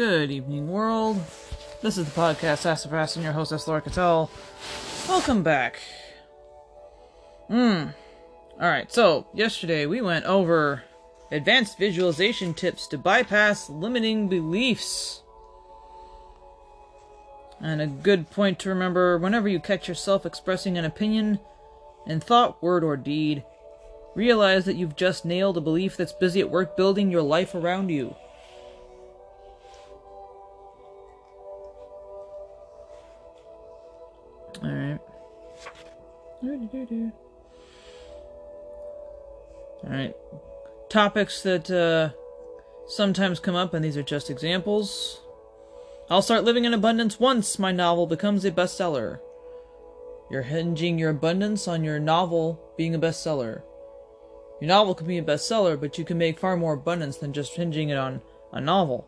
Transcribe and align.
Good 0.00 0.30
evening, 0.30 0.66
world. 0.70 1.22
This 1.82 1.98
is 1.98 2.06
the 2.06 2.18
podcast 2.18 2.60
Sassafras 2.60 3.16
and 3.16 3.22
your 3.22 3.34
host. 3.34 3.68
Laura 3.68 3.82
Cattell. 3.82 4.30
Welcome 5.06 5.42
back. 5.42 5.78
Hmm. 7.48 7.88
Alright, 8.54 8.90
so 8.90 9.26
yesterday 9.34 9.84
we 9.84 10.00
went 10.00 10.24
over 10.24 10.84
advanced 11.30 11.76
visualization 11.76 12.54
tips 12.54 12.86
to 12.86 12.96
bypass 12.96 13.68
limiting 13.68 14.26
beliefs. 14.26 15.20
And 17.60 17.82
a 17.82 17.86
good 17.86 18.30
point 18.30 18.58
to 18.60 18.70
remember 18.70 19.18
whenever 19.18 19.50
you 19.50 19.60
catch 19.60 19.86
yourself 19.86 20.24
expressing 20.24 20.78
an 20.78 20.86
opinion 20.86 21.40
in 22.06 22.20
thought, 22.20 22.62
word, 22.62 22.84
or 22.84 22.96
deed, 22.96 23.44
realize 24.14 24.64
that 24.64 24.76
you've 24.76 24.96
just 24.96 25.26
nailed 25.26 25.58
a 25.58 25.60
belief 25.60 25.98
that's 25.98 26.14
busy 26.14 26.40
at 26.40 26.48
work 26.48 26.74
building 26.74 27.10
your 27.10 27.20
life 27.20 27.54
around 27.54 27.90
you. 27.90 28.16
Alright. 39.84 40.16
Topics 40.88 41.42
that 41.42 41.70
uh, 41.70 42.16
sometimes 42.86 43.40
come 43.40 43.54
up, 43.54 43.74
and 43.74 43.84
these 43.84 43.96
are 43.96 44.02
just 44.02 44.30
examples. 44.30 45.20
I'll 46.08 46.22
start 46.22 46.44
living 46.44 46.64
in 46.64 46.74
abundance 46.74 47.20
once 47.20 47.58
my 47.58 47.72
novel 47.72 48.06
becomes 48.06 48.44
a 48.44 48.50
bestseller. 48.50 49.20
You're 50.30 50.42
hinging 50.42 50.98
your 50.98 51.10
abundance 51.10 51.68
on 51.68 51.84
your 51.84 52.00
novel 52.00 52.60
being 52.76 52.94
a 52.94 52.98
bestseller. 52.98 53.62
Your 54.60 54.68
novel 54.68 54.94
can 54.94 55.06
be 55.06 55.18
a 55.18 55.22
bestseller, 55.22 55.80
but 55.80 55.98
you 55.98 56.04
can 56.04 56.18
make 56.18 56.38
far 56.38 56.56
more 56.56 56.74
abundance 56.74 57.16
than 57.16 57.32
just 57.32 57.54
hinging 57.54 57.90
it 57.90 57.96
on 57.96 58.22
a 58.52 58.60
novel. 58.60 59.06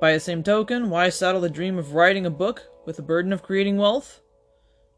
By 0.00 0.12
the 0.12 0.20
same 0.20 0.42
token, 0.42 0.90
why 0.90 1.08
saddle 1.08 1.40
the 1.40 1.50
dream 1.50 1.78
of 1.78 1.94
writing 1.94 2.24
a 2.24 2.30
book 2.30 2.62
with 2.86 2.96
the 2.96 3.02
burden 3.02 3.32
of 3.32 3.42
creating 3.42 3.76
wealth? 3.78 4.20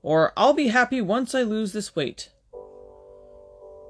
Or, 0.03 0.33
I'll 0.37 0.55
be 0.55 0.69
happy 0.69 1.01
once 1.01 1.35
I 1.35 1.43
lose 1.43 1.73
this 1.73 1.95
weight. 1.95 2.31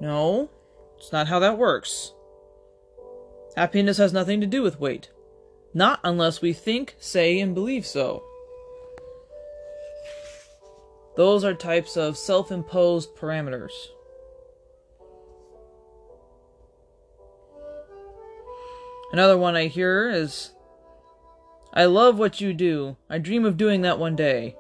No, 0.01 0.51
it's 0.97 1.13
not 1.13 1.29
how 1.29 1.39
that 1.39 1.59
works. 1.59 2.13
Happiness 3.57 3.99
has 3.99 4.13
nothing 4.13 4.41
to 4.41 4.47
do 4.47 4.63
with 4.63 4.81
weight. 4.81 5.11
Not 5.73 6.01
unless 6.03 6.41
we 6.41 6.53
think, 6.53 6.97
say, 6.99 7.39
and 7.41 7.55
believe 7.55 7.87
so. 7.87 8.25
Those 11.17 11.45
are 11.45 11.55
types 11.55 11.97
of 11.97 12.17
self 12.17 12.51
imposed 12.51 13.15
parameters. 13.15 13.73
Another 19.13 19.37
one 19.37 19.57
I 19.57 19.67
hear 19.67 20.09
is 20.09 20.53
I 21.73 21.85
love 21.85 22.19
what 22.19 22.41
you 22.41 22.53
do. 22.53 22.97
I 23.09 23.19
dream 23.19 23.45
of 23.45 23.57
doing 23.57 23.83
that 23.83 23.99
one 23.99 24.17
day. 24.17 24.57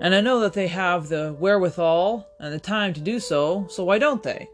And 0.00 0.14
I 0.14 0.20
know 0.20 0.40
that 0.40 0.52
they 0.52 0.68
have 0.68 1.08
the 1.08 1.34
wherewithal 1.38 2.28
and 2.40 2.52
the 2.52 2.58
time 2.58 2.92
to 2.94 3.00
do 3.00 3.20
so, 3.20 3.66
so 3.70 3.84
why 3.84 3.98
don't 3.98 4.22
they? 4.22 4.48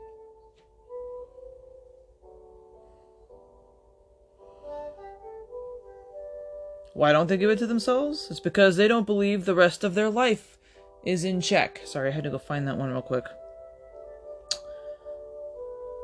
Why 6.92 7.12
don't 7.12 7.28
they 7.28 7.36
give 7.36 7.50
it 7.50 7.58
to 7.60 7.66
themselves? 7.66 8.28
It's 8.30 8.40
because 8.40 8.76
they 8.76 8.88
don't 8.88 9.06
believe 9.06 9.44
the 9.44 9.54
rest 9.54 9.84
of 9.84 9.94
their 9.94 10.10
life 10.10 10.58
is 11.04 11.24
in 11.24 11.40
check. 11.40 11.80
Sorry, 11.84 12.10
I 12.10 12.12
had 12.12 12.24
to 12.24 12.30
go 12.30 12.38
find 12.38 12.68
that 12.68 12.76
one 12.76 12.90
real 12.90 13.00
quick. 13.00 13.24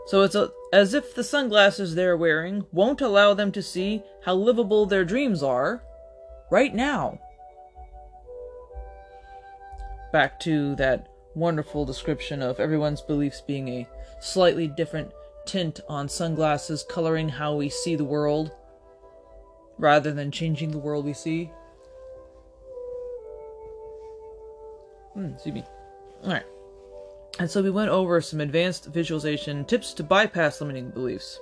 So 0.06 0.22
it's 0.22 0.36
a, 0.36 0.50
as 0.72 0.94
if 0.94 1.14
the 1.14 1.24
sunglasses 1.24 1.94
they're 1.94 2.16
wearing 2.16 2.64
won't 2.72 3.00
allow 3.00 3.34
them 3.34 3.50
to 3.52 3.62
see 3.62 4.02
how 4.24 4.34
livable 4.34 4.86
their 4.86 5.04
dreams 5.04 5.42
are 5.42 5.82
right 6.50 6.74
now. 6.74 7.18
Back 10.16 10.40
to 10.40 10.74
that 10.76 11.10
wonderful 11.34 11.84
description 11.84 12.40
of 12.40 12.58
everyone's 12.58 13.02
beliefs 13.02 13.42
being 13.42 13.68
a 13.68 13.86
slightly 14.18 14.66
different 14.66 15.12
tint 15.44 15.80
on 15.90 16.08
sunglasses 16.08 16.82
coloring 16.88 17.28
how 17.28 17.54
we 17.54 17.68
see 17.68 17.96
the 17.96 18.04
world 18.04 18.50
rather 19.76 20.12
than 20.12 20.30
changing 20.30 20.70
the 20.70 20.78
world 20.78 21.04
we 21.04 21.12
see. 21.12 21.50
Hmm, 25.12 25.32
excuse 25.34 25.54
me. 25.54 25.64
Alright. 26.24 26.46
And 27.38 27.50
so 27.50 27.62
we 27.62 27.68
went 27.68 27.90
over 27.90 28.22
some 28.22 28.40
advanced 28.40 28.86
visualization 28.86 29.66
tips 29.66 29.92
to 29.92 30.02
bypass 30.02 30.62
limiting 30.62 30.88
beliefs. 30.92 31.38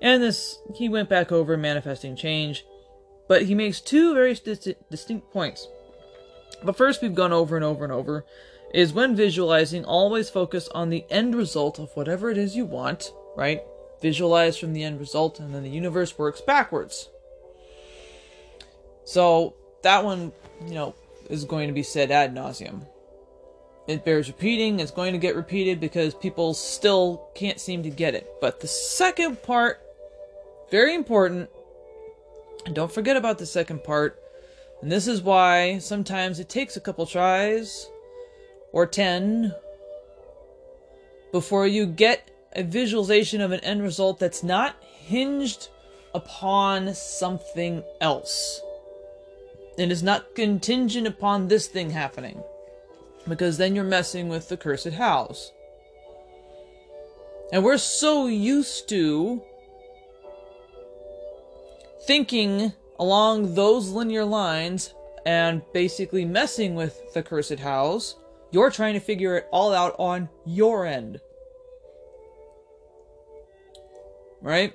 And 0.00 0.22
this, 0.22 0.60
he 0.76 0.88
went 0.88 1.08
back 1.08 1.32
over 1.32 1.56
manifesting 1.56 2.14
change, 2.14 2.64
but 3.26 3.42
he 3.42 3.56
makes 3.56 3.80
two 3.80 4.14
very 4.14 4.36
sti- 4.36 4.76
distinct 4.92 5.32
points. 5.32 5.66
But 6.62 6.76
first, 6.76 7.02
we've 7.02 7.14
gone 7.14 7.32
over 7.32 7.56
and 7.56 7.64
over 7.64 7.84
and 7.84 7.92
over 7.92 8.24
is 8.74 8.92
when 8.92 9.16
visualizing, 9.16 9.84
always 9.84 10.28
focus 10.28 10.68
on 10.68 10.90
the 10.90 11.04
end 11.08 11.34
result 11.34 11.78
of 11.78 11.90
whatever 11.94 12.30
it 12.30 12.36
is 12.36 12.54
you 12.54 12.64
want, 12.64 13.12
right? 13.36 13.62
Visualize 14.02 14.58
from 14.58 14.74
the 14.74 14.82
end 14.82 15.00
result, 15.00 15.40
and 15.40 15.54
then 15.54 15.62
the 15.62 15.70
universe 15.70 16.18
works 16.18 16.40
backwards. 16.40 17.08
So, 19.04 19.54
that 19.82 20.04
one, 20.04 20.32
you 20.66 20.74
know, 20.74 20.94
is 21.30 21.44
going 21.44 21.68
to 21.68 21.72
be 21.72 21.82
said 21.82 22.10
ad 22.10 22.34
nauseum 22.34 22.82
it 23.88 24.04
bears 24.04 24.28
repeating. 24.28 24.80
It's 24.80 24.90
going 24.90 25.12
to 25.14 25.18
get 25.18 25.34
repeated 25.34 25.80
because 25.80 26.14
people 26.14 26.52
still 26.52 27.28
can't 27.34 27.58
seem 27.58 27.82
to 27.82 27.90
get 27.90 28.14
it. 28.14 28.30
But 28.40 28.60
the 28.60 28.68
second 28.68 29.42
part, 29.42 29.80
very 30.70 30.94
important. 30.94 31.48
And 32.66 32.74
don't 32.74 32.92
forget 32.92 33.16
about 33.16 33.38
the 33.38 33.46
second 33.46 33.82
part. 33.82 34.17
And 34.80 34.92
this 34.92 35.08
is 35.08 35.22
why 35.22 35.78
sometimes 35.78 36.38
it 36.38 36.48
takes 36.48 36.76
a 36.76 36.80
couple 36.80 37.06
tries 37.06 37.90
or 38.72 38.86
10 38.86 39.54
before 41.32 41.66
you 41.66 41.86
get 41.86 42.30
a 42.52 42.62
visualization 42.62 43.40
of 43.40 43.52
an 43.52 43.60
end 43.60 43.82
result 43.82 44.18
that's 44.18 44.42
not 44.42 44.76
hinged 44.82 45.68
upon 46.14 46.94
something 46.94 47.82
else. 48.00 48.60
It 49.76 49.92
is 49.92 50.02
not 50.02 50.34
contingent 50.34 51.06
upon 51.06 51.48
this 51.48 51.66
thing 51.66 51.90
happening 51.90 52.42
because 53.26 53.58
then 53.58 53.74
you're 53.74 53.84
messing 53.84 54.28
with 54.28 54.48
the 54.48 54.56
cursed 54.56 54.94
hows. 54.94 55.52
And 57.52 57.64
we're 57.64 57.78
so 57.78 58.26
used 58.26 58.88
to 58.90 59.42
thinking 62.06 62.72
along 62.98 63.54
those 63.54 63.90
linear 63.90 64.24
lines 64.24 64.94
and 65.24 65.62
basically 65.72 66.24
messing 66.24 66.74
with 66.74 67.12
the 67.14 67.22
cursed 67.22 67.60
hows, 67.60 68.16
you're 68.50 68.70
trying 68.70 68.94
to 68.94 69.00
figure 69.00 69.36
it 69.36 69.46
all 69.50 69.74
out 69.74 69.94
on 69.98 70.28
your 70.44 70.86
end. 70.86 71.20
Right? 74.40 74.72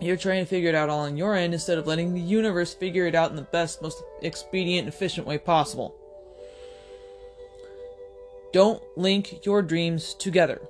You're 0.00 0.16
trying 0.16 0.44
to 0.44 0.48
figure 0.48 0.70
it 0.70 0.74
out 0.74 0.88
all 0.88 1.00
on 1.00 1.16
your 1.16 1.34
end 1.34 1.52
instead 1.52 1.78
of 1.78 1.86
letting 1.86 2.14
the 2.14 2.20
universe 2.20 2.74
figure 2.74 3.06
it 3.06 3.14
out 3.14 3.30
in 3.30 3.36
the 3.36 3.42
best, 3.42 3.82
most 3.82 4.02
expedient, 4.20 4.88
efficient 4.88 5.26
way 5.26 5.38
possible. 5.38 5.94
Don't 8.52 8.82
link 8.96 9.44
your 9.46 9.62
dreams 9.62 10.14
together. 10.14 10.60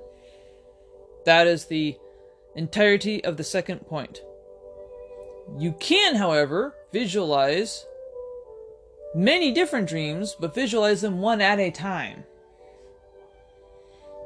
That 1.25 1.47
is 1.47 1.65
the 1.65 1.97
entirety 2.55 3.23
of 3.23 3.37
the 3.37 3.43
second 3.43 3.87
point. 3.87 4.21
You 5.57 5.73
can, 5.79 6.15
however, 6.15 6.75
visualize 6.91 7.85
many 9.15 9.51
different 9.51 9.87
dreams, 9.87 10.35
but 10.39 10.55
visualize 10.55 11.01
them 11.01 11.19
one 11.19 11.41
at 11.41 11.59
a 11.59 11.71
time. 11.71 12.23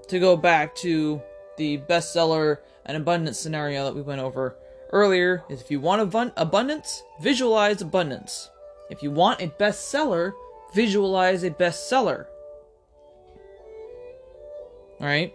To 0.08 0.20
go 0.20 0.38
back 0.38 0.74
to 0.76 1.22
the 1.58 1.80
bestseller 1.80 2.60
and 2.86 2.96
abundance 2.96 3.40
scenario 3.40 3.84
that 3.84 3.96
we 3.96 4.02
went 4.02 4.22
over 4.22 4.56
earlier, 4.94 5.44
is 5.50 5.60
if 5.60 5.70
you 5.70 5.82
want 5.82 6.02
abundance, 6.38 7.04
visualize 7.22 7.82
abundance. 7.82 8.50
If 8.90 9.04
you 9.04 9.12
want 9.12 9.42
a 9.42 9.48
bestseller, 9.48 10.32
visualize 10.74 11.44
a 11.44 11.50
bestseller. 11.50 12.28
Alright? 15.02 15.34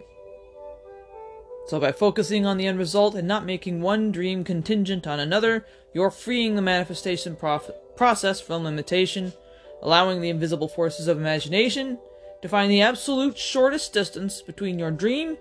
So 1.73 1.81
by 1.81 1.93
focusing 1.93 2.45
on 2.45 2.59
the 2.59 2.67
end 2.67 2.79
result 2.79 3.15
and 3.15 3.27
not 3.27 3.47
making 3.47 3.81
one 3.81 4.13
dream 4.13 4.45
contingent 4.45 5.07
on 5.07 5.19
another, 5.19 5.65
you're 5.95 6.11
freeing 6.11 6.55
the 6.55 6.61
manifestation 6.61 7.35
prof- 7.35 7.71
process 7.97 8.43
from 8.43 8.65
limitation, 8.65 9.33
allowing 9.81 10.21
the 10.21 10.29
invisible 10.29 10.69
forces 10.69 11.09
of 11.09 11.17
imagination 11.17 11.99
to 12.43 12.49
find 12.51 12.71
the 12.71 12.83
absolute 12.83 13.39
shortest 13.39 13.95
distance 13.95 14.43
between 14.43 14.79
your 14.79 14.91
dream 14.91 15.39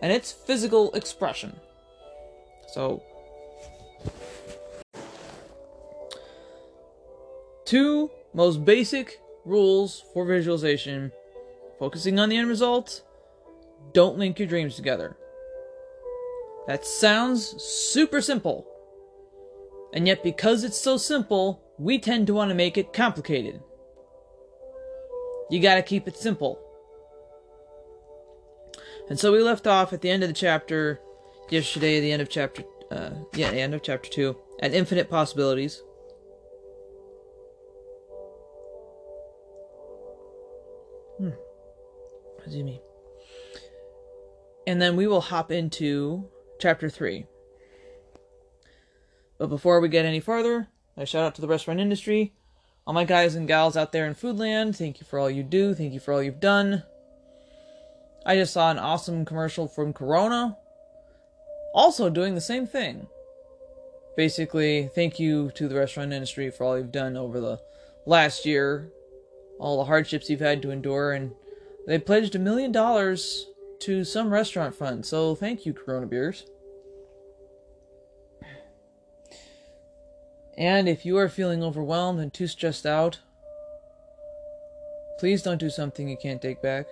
and 0.00 0.12
its 0.12 0.30
physical 0.30 0.92
expression. 0.92 1.58
So, 2.68 3.02
two 7.64 8.08
most 8.32 8.64
basic 8.64 9.18
rules 9.44 10.04
for 10.14 10.24
visualization 10.26 11.10
focusing 11.80 12.20
on 12.20 12.28
the 12.28 12.36
end 12.36 12.48
result 12.48 13.02
don't 13.92 14.16
link 14.16 14.38
your 14.38 14.46
dreams 14.46 14.76
together. 14.76 15.16
That 16.66 16.86
sounds 16.86 17.60
super 17.62 18.20
simple. 18.20 18.66
And 19.92 20.06
yet, 20.06 20.22
because 20.22 20.64
it's 20.64 20.78
so 20.78 20.96
simple, 20.96 21.62
we 21.78 21.98
tend 21.98 22.26
to 22.28 22.34
want 22.34 22.50
to 22.50 22.54
make 22.54 22.78
it 22.78 22.92
complicated. 22.92 23.60
You 25.50 25.60
gotta 25.60 25.82
keep 25.82 26.08
it 26.08 26.16
simple. 26.16 26.58
And 29.08 29.18
so 29.18 29.32
we 29.32 29.42
left 29.42 29.66
off 29.66 29.92
at 29.92 30.00
the 30.00 30.08
end 30.08 30.22
of 30.22 30.28
the 30.28 30.34
chapter 30.34 31.00
yesterday, 31.50 32.00
the 32.00 32.12
end 32.12 32.22
of 32.22 32.30
chapter, 32.30 32.62
uh, 32.90 33.10
yeah, 33.34 33.50
the 33.50 33.60
end 33.60 33.74
of 33.74 33.82
chapter 33.82 34.08
2, 34.08 34.36
at 34.60 34.72
infinite 34.72 35.10
possibilities. 35.10 35.82
Hmm. 41.18 41.30
You 42.48 42.64
mean? 42.64 42.80
And 44.66 44.80
then 44.80 44.96
we 44.96 45.06
will 45.06 45.20
hop 45.20 45.52
into 45.52 46.28
chapter 46.62 46.88
3. 46.88 47.26
But 49.36 49.48
before 49.48 49.80
we 49.80 49.88
get 49.88 50.04
any 50.04 50.20
further, 50.20 50.68
I 50.96 51.02
shout 51.02 51.24
out 51.24 51.34
to 51.34 51.40
the 51.40 51.48
restaurant 51.48 51.80
industry. 51.80 52.34
All 52.86 52.94
my 52.94 53.02
guys 53.02 53.34
and 53.34 53.48
gals 53.48 53.76
out 53.76 53.90
there 53.90 54.06
in 54.06 54.14
Foodland, 54.14 54.76
thank 54.76 55.00
you 55.00 55.06
for 55.06 55.18
all 55.18 55.28
you 55.28 55.42
do. 55.42 55.74
Thank 55.74 55.92
you 55.92 55.98
for 55.98 56.14
all 56.14 56.22
you've 56.22 56.38
done. 56.38 56.84
I 58.24 58.36
just 58.36 58.52
saw 58.52 58.70
an 58.70 58.78
awesome 58.78 59.24
commercial 59.24 59.66
from 59.66 59.92
Corona, 59.92 60.56
also 61.74 62.08
doing 62.08 62.36
the 62.36 62.40
same 62.40 62.68
thing. 62.68 63.08
Basically, 64.16 64.88
thank 64.94 65.18
you 65.18 65.50
to 65.56 65.66
the 65.66 65.74
restaurant 65.74 66.12
industry 66.12 66.48
for 66.48 66.62
all 66.62 66.78
you've 66.78 66.92
done 66.92 67.16
over 67.16 67.40
the 67.40 67.60
last 68.06 68.46
year, 68.46 68.92
all 69.58 69.78
the 69.78 69.86
hardships 69.86 70.30
you've 70.30 70.38
had 70.38 70.62
to 70.62 70.70
endure, 70.70 71.10
and 71.10 71.32
they 71.88 71.98
pledged 71.98 72.36
a 72.36 72.38
million 72.38 72.70
dollars 72.70 73.48
to 73.80 74.04
some 74.04 74.32
restaurant 74.32 74.76
fund. 74.76 75.04
So 75.04 75.34
thank 75.34 75.66
you, 75.66 75.72
Corona 75.72 76.06
Beers. 76.06 76.46
And 80.56 80.88
if 80.88 81.06
you 81.06 81.16
are 81.18 81.28
feeling 81.28 81.62
overwhelmed 81.62 82.20
and 82.20 82.32
too 82.32 82.46
stressed 82.46 82.86
out, 82.86 83.20
please 85.18 85.42
don't 85.42 85.58
do 85.58 85.70
something 85.70 86.08
you 86.08 86.16
can't 86.16 86.42
take 86.42 86.60
back. 86.62 86.86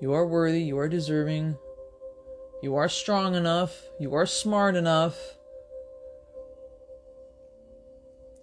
You 0.00 0.12
are 0.12 0.26
worthy, 0.26 0.62
you 0.62 0.78
are 0.78 0.88
deserving, 0.88 1.56
you 2.60 2.74
are 2.74 2.88
strong 2.88 3.36
enough, 3.36 3.84
you 4.00 4.14
are 4.14 4.26
smart 4.26 4.74
enough, 4.74 5.36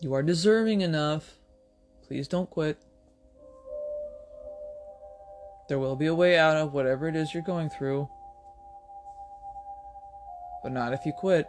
you 0.02 0.14
are 0.14 0.24
deserving 0.24 0.80
enough. 0.80 1.36
Please 2.08 2.28
don't 2.28 2.50
quit. 2.50 2.78
There 5.70 5.80
will 5.80 5.96
be 5.96 6.08
a 6.08 6.16
way 6.16 6.36
out 6.36 6.58
of 6.58 6.74
whatever 6.74 7.08
it 7.08 7.16
is 7.16 7.34
you're 7.34 7.44
going 7.44 7.70
through, 7.70 8.10
but 10.64 10.72
not 10.72 10.94
if 10.94 11.06
you 11.06 11.14
quit. 11.14 11.48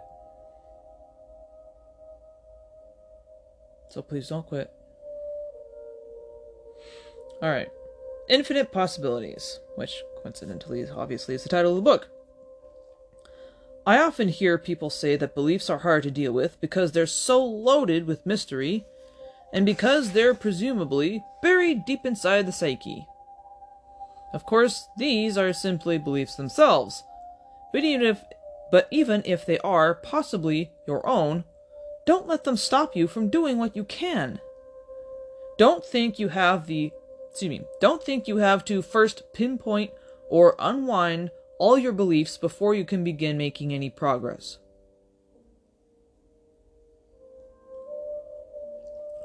So 3.88 4.02
please 4.02 4.28
don't 4.28 4.46
quit. 4.46 4.70
Alright. 7.42 7.70
Infinite 8.28 8.70
Possibilities, 8.70 9.58
which 9.74 10.02
coincidentally, 10.22 10.86
obviously, 10.88 11.34
is 11.34 11.42
the 11.42 11.48
title 11.48 11.72
of 11.72 11.76
the 11.76 11.82
book. 11.82 12.08
I 13.86 13.98
often 13.98 14.28
hear 14.28 14.58
people 14.58 14.90
say 14.90 15.16
that 15.16 15.34
beliefs 15.34 15.70
are 15.70 15.78
hard 15.78 16.02
to 16.02 16.10
deal 16.10 16.32
with 16.32 16.60
because 16.60 16.92
they're 16.92 17.06
so 17.06 17.42
loaded 17.42 18.06
with 18.06 18.26
mystery 18.26 18.84
and 19.52 19.64
because 19.64 20.12
they're 20.12 20.34
presumably 20.34 21.24
buried 21.42 21.86
deep 21.86 22.04
inside 22.04 22.46
the 22.46 22.52
psyche. 22.52 23.06
Of 24.32 24.46
course, 24.46 24.88
these 24.96 25.36
are 25.36 25.52
simply 25.52 25.98
beliefs 25.98 26.36
themselves, 26.36 27.02
but 27.72 27.84
even 27.84 28.06
if 28.06 28.22
but 28.70 28.86
even 28.92 29.22
if 29.24 29.44
they 29.44 29.58
are 29.58 29.94
possibly 29.94 30.70
your 30.86 31.04
own, 31.04 31.42
don't 32.06 32.28
let 32.28 32.44
them 32.44 32.56
stop 32.56 32.94
you 32.94 33.08
from 33.08 33.28
doing 33.28 33.58
what 33.58 33.74
you 33.74 33.82
can. 33.84 34.40
Don't 35.58 35.84
think 35.84 36.18
you 36.18 36.28
have 36.28 36.66
the 36.66 36.92
excuse 37.28 37.48
me, 37.48 37.62
don't 37.80 38.02
think 38.02 38.28
you 38.28 38.38
have 38.38 38.64
to 38.66 38.82
first 38.82 39.22
pinpoint 39.32 39.90
or 40.28 40.54
unwind 40.58 41.30
all 41.58 41.76
your 41.76 41.92
beliefs 41.92 42.38
before 42.38 42.74
you 42.74 42.84
can 42.84 43.04
begin 43.04 43.36
making 43.36 43.72
any 43.74 43.90
progress. 43.90 44.58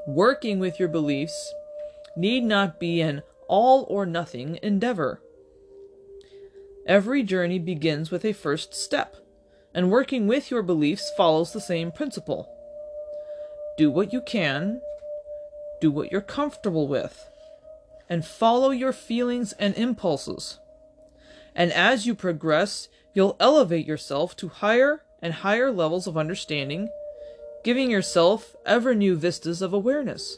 Working 0.08 0.60
with 0.60 0.80
your 0.80 0.90
beliefs 0.90 1.54
need 2.16 2.44
not 2.44 2.80
be 2.80 3.02
an 3.02 3.24
all 3.48 3.86
or 3.90 4.06
nothing 4.06 4.60
endeavor. 4.62 5.22
Every 6.86 7.24
journey 7.24 7.60
begins 7.60 8.12
with 8.12 8.24
a 8.26 8.34
first 8.34 8.74
step, 8.74 9.18
and 9.74 9.92
working 9.92 10.28
with 10.28 10.52
your 10.52 10.62
beliefs 10.62 11.12
follows 11.18 11.52
the 11.52 11.62
same 11.62 11.92
principle. 11.92 12.48
Do 13.78 13.90
what 13.90 14.14
you 14.14 14.22
can, 14.22 14.82
do 15.82 15.92
what 15.92 16.12
you're 16.12 16.22
comfortable 16.22 16.88
with 16.88 17.28
and 18.10 18.26
follow 18.26 18.70
your 18.70 18.94
feelings 18.94 19.54
and 19.54 19.76
impulses. 19.76 20.60
And 21.56 21.72
as 21.72 22.06
you 22.06 22.16
progress, 22.16 22.88
you'll 23.14 23.38
elevate 23.40 23.86
yourself 23.86 24.36
to 24.38 24.50
higher 24.50 25.04
and 25.22 25.34
higher 25.34 25.72
levels 25.72 26.06
of 26.06 26.18
understanding, 26.18 26.90
giving 27.64 27.90
yourself 27.90 28.56
ever 28.66 28.94
new 28.94 29.16
vistas 29.16 29.62
of 29.62 29.74
awareness. 29.74 30.38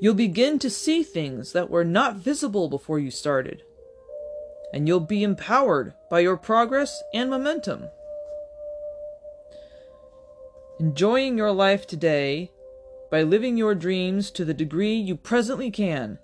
You'll 0.00 0.14
begin 0.14 0.58
to 0.58 0.68
see 0.68 1.02
things 1.02 1.52
that 1.52 1.70
were 1.70 1.84
not 1.84 2.16
visible 2.16 2.68
before 2.68 2.98
you 2.98 3.10
started, 3.10 3.62
and 4.72 4.86
you'll 4.86 5.00
be 5.00 5.22
empowered 5.22 5.94
by 6.10 6.20
your 6.20 6.36
progress 6.36 7.02
and 7.14 7.30
momentum. 7.30 7.88
Enjoying 10.78 11.38
your 11.38 11.52
life 11.52 11.86
today 11.86 12.50
by 13.10 13.22
living 13.22 13.56
your 13.56 13.74
dreams 13.74 14.30
to 14.32 14.44
the 14.44 14.52
degree 14.52 14.94
you 14.94 15.16
presently 15.16 15.70
can 15.70 16.18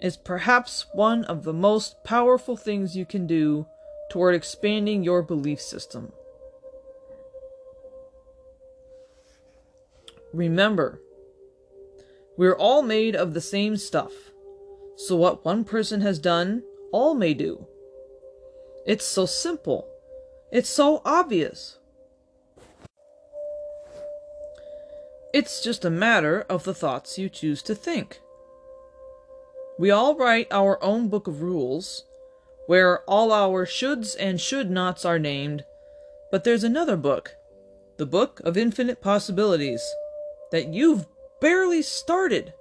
is 0.00 0.18
perhaps 0.18 0.86
one 0.92 1.24
of 1.24 1.44
the 1.44 1.52
most 1.54 2.04
powerful 2.04 2.56
things 2.56 2.96
you 2.96 3.06
can 3.06 3.26
do 3.26 3.66
toward 4.10 4.34
expanding 4.34 5.02
your 5.02 5.22
belief 5.22 5.60
system. 5.60 6.12
Remember, 10.34 11.00
we're 12.40 12.56
all 12.56 12.80
made 12.80 13.14
of 13.14 13.34
the 13.34 13.40
same 13.42 13.76
stuff, 13.76 14.12
so 14.96 15.14
what 15.14 15.44
one 15.44 15.62
person 15.62 16.00
has 16.00 16.18
done, 16.18 16.62
all 16.90 17.14
may 17.14 17.34
do. 17.34 17.66
It's 18.86 19.04
so 19.04 19.26
simple. 19.26 19.86
It's 20.50 20.70
so 20.70 21.02
obvious. 21.04 21.76
It's 25.34 25.62
just 25.62 25.84
a 25.84 25.90
matter 25.90 26.46
of 26.48 26.64
the 26.64 26.72
thoughts 26.72 27.18
you 27.18 27.28
choose 27.28 27.60
to 27.64 27.74
think. 27.74 28.20
We 29.78 29.90
all 29.90 30.16
write 30.16 30.48
our 30.50 30.82
own 30.82 31.08
book 31.08 31.26
of 31.26 31.42
rules, 31.42 32.06
where 32.66 33.00
all 33.00 33.32
our 33.32 33.66
shoulds 33.66 34.16
and 34.18 34.40
should 34.40 34.70
nots 34.70 35.04
are 35.04 35.18
named, 35.18 35.66
but 36.30 36.44
there's 36.44 36.64
another 36.64 36.96
book, 36.96 37.34
the 37.98 38.06
book 38.06 38.40
of 38.46 38.56
infinite 38.56 39.02
possibilities, 39.02 39.82
that 40.52 40.72
you've 40.72 41.04
barely 41.40 41.82
started. 41.82 42.52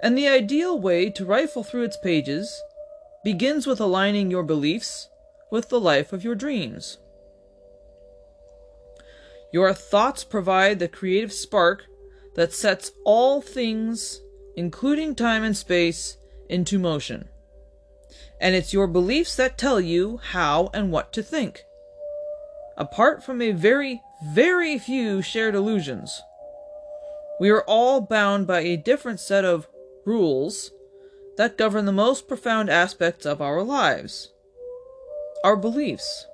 And 0.00 0.16
the 0.16 0.28
ideal 0.28 0.78
way 0.78 1.10
to 1.10 1.24
rifle 1.24 1.64
through 1.64 1.82
its 1.82 1.96
pages 1.96 2.62
begins 3.24 3.66
with 3.66 3.80
aligning 3.80 4.30
your 4.30 4.44
beliefs 4.44 5.08
with 5.50 5.68
the 5.68 5.80
life 5.80 6.12
of 6.12 6.22
your 6.22 6.34
dreams. 6.34 6.98
Your 9.52 9.72
thoughts 9.72 10.24
provide 10.24 10.78
the 10.78 10.88
creative 10.88 11.32
spark 11.32 11.86
that 12.34 12.52
sets 12.52 12.92
all 13.04 13.40
things, 13.40 14.20
including 14.56 15.14
time 15.14 15.42
and 15.42 15.56
space, 15.56 16.18
into 16.48 16.78
motion. 16.78 17.28
And 18.40 18.54
it's 18.54 18.72
your 18.72 18.86
beliefs 18.86 19.34
that 19.36 19.58
tell 19.58 19.80
you 19.80 20.18
how 20.18 20.70
and 20.72 20.92
what 20.92 21.12
to 21.14 21.22
think. 21.22 21.64
Apart 22.76 23.24
from 23.24 23.42
a 23.42 23.50
very, 23.50 24.00
very 24.32 24.78
few 24.78 25.22
shared 25.22 25.54
illusions, 25.54 26.22
we 27.40 27.50
are 27.50 27.62
all 27.62 28.00
bound 28.00 28.46
by 28.46 28.60
a 28.60 28.76
different 28.76 29.20
set 29.20 29.44
of 29.44 29.68
rules 30.04 30.72
that 31.36 31.58
govern 31.58 31.84
the 31.84 31.92
most 31.92 32.26
profound 32.26 32.68
aspects 32.68 33.24
of 33.24 33.40
our 33.40 33.62
lives 33.62 34.32
our 35.44 35.56
beliefs. 35.56 36.26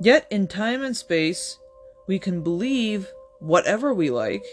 Yet 0.00 0.26
in 0.30 0.46
time 0.46 0.82
and 0.82 0.96
space, 0.96 1.58
we 2.06 2.18
can 2.18 2.42
believe 2.42 3.12
whatever 3.40 3.92
we 3.92 4.10
like, 4.10 4.44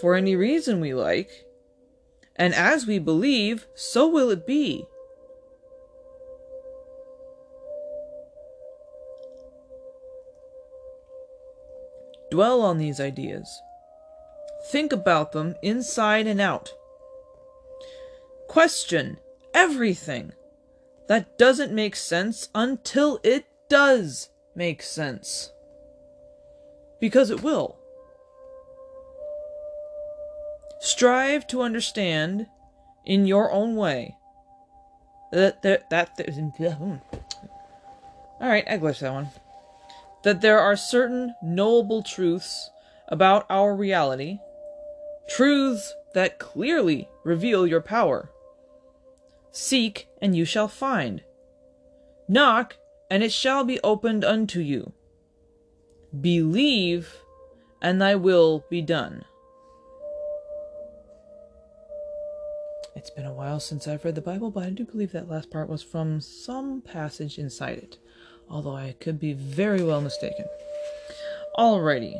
for 0.00 0.14
any 0.14 0.34
reason 0.34 0.80
we 0.80 0.94
like, 0.94 1.30
and 2.36 2.54
as 2.54 2.86
we 2.86 2.98
believe, 2.98 3.66
so 3.74 4.08
will 4.08 4.30
it 4.30 4.46
be. 4.46 4.86
Dwell 12.32 12.62
on 12.62 12.78
these 12.78 12.98
ideas, 12.98 13.60
Think 14.70 14.90
about 14.90 15.32
them 15.32 15.54
inside 15.60 16.26
and 16.26 16.40
out. 16.40 16.72
Question 18.48 19.18
everything 19.52 20.32
that 21.08 21.36
doesn't 21.36 21.74
make 21.74 21.94
sense 21.94 22.48
until 22.54 23.20
it 23.22 23.44
does 23.68 24.30
make 24.54 24.82
sense. 24.82 25.50
Because 27.00 27.28
it 27.28 27.42
will. 27.42 27.76
Strive 30.80 31.46
to 31.48 31.60
understand 31.60 32.46
in 33.04 33.26
your 33.26 33.52
own 33.52 33.76
way 33.76 34.16
that 35.32 35.60
that, 35.60 35.90
that, 35.90 36.16
that 36.16 36.72
hmm. 36.78 36.94
all 38.40 38.48
right, 38.48 38.64
I 38.66 38.78
glitched 38.78 39.00
that 39.00 39.12
one. 39.12 39.28
That 40.24 40.40
there 40.40 40.60
are 40.60 40.76
certain 40.76 41.34
knowable 41.42 42.02
truths 42.02 42.70
about 43.08 43.44
our 43.50 43.74
reality, 43.74 44.38
truths 45.28 45.94
that 46.14 46.38
clearly 46.38 47.08
reveal 47.24 47.66
your 47.66 47.80
power. 47.80 48.30
Seek, 49.50 50.08
and 50.20 50.36
you 50.36 50.44
shall 50.44 50.68
find. 50.68 51.22
Knock, 52.28 52.76
and 53.10 53.22
it 53.22 53.32
shall 53.32 53.64
be 53.64 53.80
opened 53.82 54.24
unto 54.24 54.60
you. 54.60 54.92
Believe, 56.18 57.16
and 57.82 58.00
thy 58.00 58.14
will 58.14 58.64
be 58.70 58.80
done. 58.80 59.24
It's 62.94 63.10
been 63.10 63.26
a 63.26 63.32
while 63.32 63.58
since 63.58 63.88
I've 63.88 64.04
read 64.04 64.14
the 64.14 64.20
Bible, 64.20 64.50
but 64.50 64.64
I 64.64 64.70
do 64.70 64.84
believe 64.84 65.12
that 65.12 65.28
last 65.28 65.50
part 65.50 65.68
was 65.68 65.82
from 65.82 66.20
some 66.20 66.82
passage 66.82 67.38
inside 67.38 67.78
it, 67.78 67.98
although 68.52 68.76
I 68.76 68.94
could 69.00 69.18
be 69.18 69.32
very 69.32 69.82
well 69.82 70.02
mistaken. 70.02 70.44
Alrighty. 71.58 72.14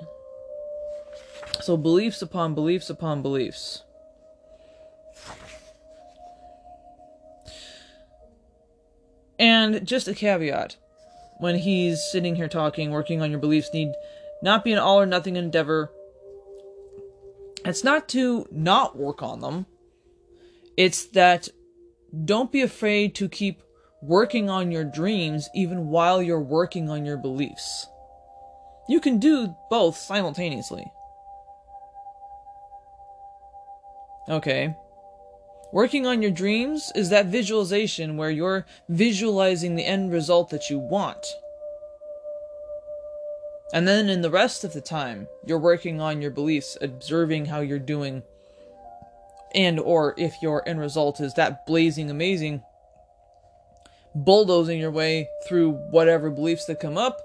So, 1.61 1.77
beliefs 1.77 2.23
upon 2.23 2.55
beliefs 2.55 2.91
upon 2.91 3.23
beliefs. 3.23 3.85
And 9.39 9.87
just 9.87 10.09
a 10.09 10.15
caveat 10.15 10.77
when 11.39 11.57
he's 11.57 12.03
sitting 12.11 12.37
here 12.37 12.49
talking, 12.49 12.91
working 12.91 13.21
on 13.21 13.31
your 13.31 13.41
beliefs, 13.41 13.71
need 13.75 13.93
not 14.43 14.65
be 14.65 14.73
an 14.73 14.79
all 14.79 15.01
or 15.01 15.07
nothing 15.07 15.37
endeavor. 15.37 15.91
It's 17.65 17.85
not 17.85 18.09
to 18.11 18.47
not 18.51 18.97
work 18.97 19.23
on 19.23 19.41
them, 19.41 19.67
it's 20.77 21.05
that 21.07 21.49
don't 22.25 22.51
be 22.51 22.62
afraid 22.62 23.15
to 23.17 23.29
keep 23.29 23.62
working 24.02 24.50
on 24.50 24.73
your 24.73 24.85
dreams 24.85 25.49
even 25.54 25.88
while 25.88 26.21
you're 26.21 26.40
working 26.40 26.90
on 26.90 27.06
your 27.06 27.16
beliefs. 27.16 27.87
You 28.88 29.00
can 29.00 29.18
do 29.18 29.54
both 29.71 29.97
simultaneously. 29.97 30.92
Okay. 34.28 34.75
Working 35.73 36.06
on 36.06 36.21
your 36.21 36.32
dreams 36.32 36.92
is 36.94 37.09
that 37.09 37.26
visualization 37.26 38.16
where 38.16 38.30
you're 38.30 38.66
visualizing 38.88 39.76
the 39.76 39.87
end 39.87 40.12
result 40.12 40.50
that 40.50 40.68
you 40.68 40.78
want. 40.78 41.25
And 43.73 43.88
then 43.88 44.11
in 44.11 44.21
the 44.21 44.30
rest 44.30 44.64
of 44.64 44.75
the 44.75 44.82
time, 44.82 45.28
you're 45.47 45.59
working 45.59 46.00
on 46.00 46.21
your 46.21 46.30
beliefs, 46.30 46.76
observing 46.82 47.47
how 47.47 47.61
you're 47.61 47.78
doing. 47.78 48.23
And 49.54 49.80
or 49.80 50.14
if 50.18 50.42
your 50.42 50.68
end 50.68 50.80
result 50.80 51.21
is 51.21 51.35
that 51.35 51.64
blazing 51.66 52.11
amazing, 52.11 52.62
bulldozing 54.14 54.78
your 54.78 54.90
way 54.90 55.28
through 55.47 55.73
whatever 55.90 56.31
beliefs 56.31 56.66
that 56.66 56.81
come 56.81 56.99
up 56.99 57.21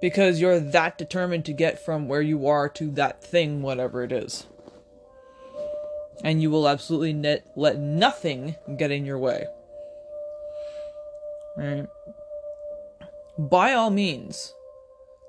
because 0.00 0.40
you're 0.40 0.60
that 0.60 0.96
determined 0.96 1.44
to 1.44 1.52
get 1.52 1.78
from 1.78 2.08
where 2.08 2.22
you 2.22 2.46
are 2.46 2.68
to 2.68 2.90
that 2.92 3.22
thing, 3.22 3.62
whatever 3.62 4.02
it 4.02 4.12
is 4.12 4.46
and 6.22 6.42
you 6.42 6.50
will 6.50 6.68
absolutely 6.68 7.12
net, 7.12 7.46
let 7.56 7.78
nothing 7.78 8.56
get 8.76 8.90
in 8.90 9.04
your 9.04 9.18
way. 9.18 9.46
Right? 11.56 11.86
By 13.38 13.72
all 13.72 13.90
means. 13.90 14.54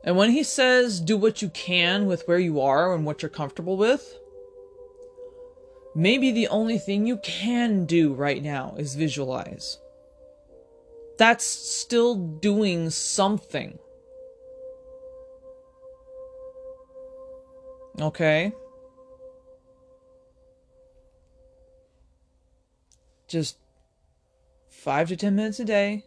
And 0.04 0.18
when 0.18 0.32
he 0.32 0.44
says 0.44 1.00
do 1.00 1.16
what 1.16 1.42
you 1.42 1.50
can 1.50 2.08
with 2.08 2.24
where 2.28 2.40
you 2.40 2.60
are 2.62 2.94
and 2.94 3.06
what 3.06 3.22
you're 3.22 3.30
comfortable 3.30 3.78
with, 3.78 4.18
maybe 5.96 6.32
the 6.32 6.48
only 6.48 6.78
thing 6.78 7.06
you 7.06 7.18
can 7.18 7.86
do 7.86 8.14
right 8.14 8.42
now 8.42 8.76
is 8.78 8.96
visualize. 8.96 9.78
That's 11.22 11.46
still 11.46 12.16
doing 12.16 12.90
something. 12.90 13.78
Okay? 18.02 18.54
just 23.28 23.58
five 24.72 25.10
to 25.10 25.16
ten 25.16 25.36
minutes 25.36 25.60
a 25.60 25.66
day. 25.66 26.06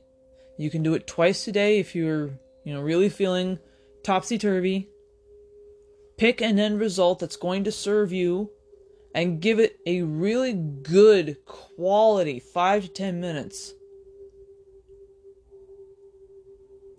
You 0.59 0.68
can 0.68 0.83
do 0.83 0.94
it 0.94 1.06
twice 1.06 1.47
a 1.47 1.52
day 1.52 1.78
if 1.78 1.94
you're, 1.94 2.30
you 2.64 2.75
know, 2.75 2.83
really 2.83 3.09
feeling 3.09 3.61
topsy 4.02 4.37
turvy. 4.37 4.88
Pick 6.18 6.40
an 6.40 6.59
end 6.59 6.80
result 6.80 7.21
that's 7.21 7.37
going 7.37 7.62
to 7.64 7.73
serve 7.73 8.12
you 8.12 8.50
and 9.14 9.40
give 9.40 9.61
it 9.61 9.78
a 9.87 10.02
really 10.02 10.52
good 10.52 11.37
quality 11.47 12.40
five 12.40 12.83
to 12.83 12.88
ten 12.88 13.21
minutes. 13.21 13.75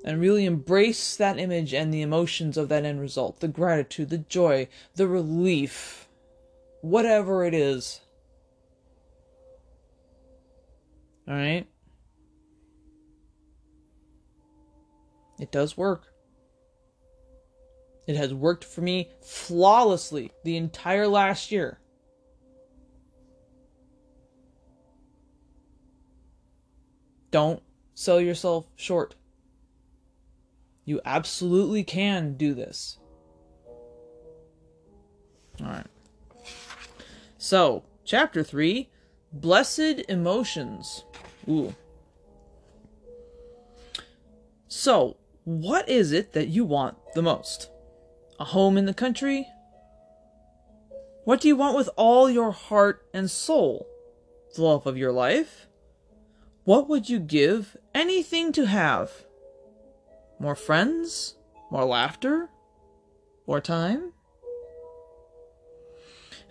And 0.05 0.21
really 0.21 0.45
embrace 0.45 1.15
that 1.15 1.39
image 1.39 1.74
and 1.74 1.91
the 1.91 2.03
emotions 2.03 2.57
of 2.57 2.69
that 2.69 2.85
end 2.85 3.01
result 3.01 3.39
the 3.39 3.47
gratitude, 3.47 4.12
the 4.12 4.19
joy, 4.19 4.67
the 4.93 5.07
relief, 5.07 6.07
whatever 6.81 7.43
it 7.43 7.55
is. 7.55 8.01
All 11.27 11.33
right? 11.33 11.65
It 15.39 15.51
does 15.51 15.75
work. 15.75 16.03
It 18.05 18.15
has 18.15 18.31
worked 18.31 18.63
for 18.63 18.81
me 18.81 19.09
flawlessly 19.24 20.31
the 20.43 20.55
entire 20.55 21.07
last 21.07 21.51
year. 21.51 21.79
Don't 27.31 27.63
sell 27.95 28.21
yourself 28.21 28.67
short. 28.75 29.15
You 30.85 31.01
absolutely 31.03 31.83
can 31.83 32.35
do 32.35 32.53
this. 32.53 32.99
All 35.61 35.67
right. 35.67 35.87
So, 37.37 37.83
chapter 38.03 38.43
3 38.43 38.89
Blessed 39.33 40.03
Emotions. 40.07 41.03
Ooh. 41.49 41.75
So, 44.67 45.17
what 45.43 45.89
is 45.89 46.11
it 46.11 46.33
that 46.33 46.47
you 46.47 46.65
want 46.65 46.97
the 47.15 47.21
most? 47.21 47.69
A 48.39 48.45
home 48.45 48.77
in 48.77 48.85
the 48.85 48.93
country? 48.93 49.47
What 51.23 51.41
do 51.41 51.47
you 51.47 51.55
want 51.55 51.75
with 51.75 51.89
all 51.95 52.29
your 52.29 52.51
heart 52.51 53.05
and 53.13 53.29
soul? 53.31 53.87
The 54.55 54.63
love 54.63 54.85
of 54.85 54.97
your 54.97 55.11
life? 55.11 55.67
What 56.63 56.87
would 56.87 57.09
you 57.09 57.19
give 57.19 57.77
anything 57.93 58.51
to 58.53 58.67
have? 58.67 59.25
More 60.39 60.55
friends? 60.55 61.35
More 61.71 61.85
laughter? 61.85 62.49
More 63.47 63.61
time? 63.61 64.13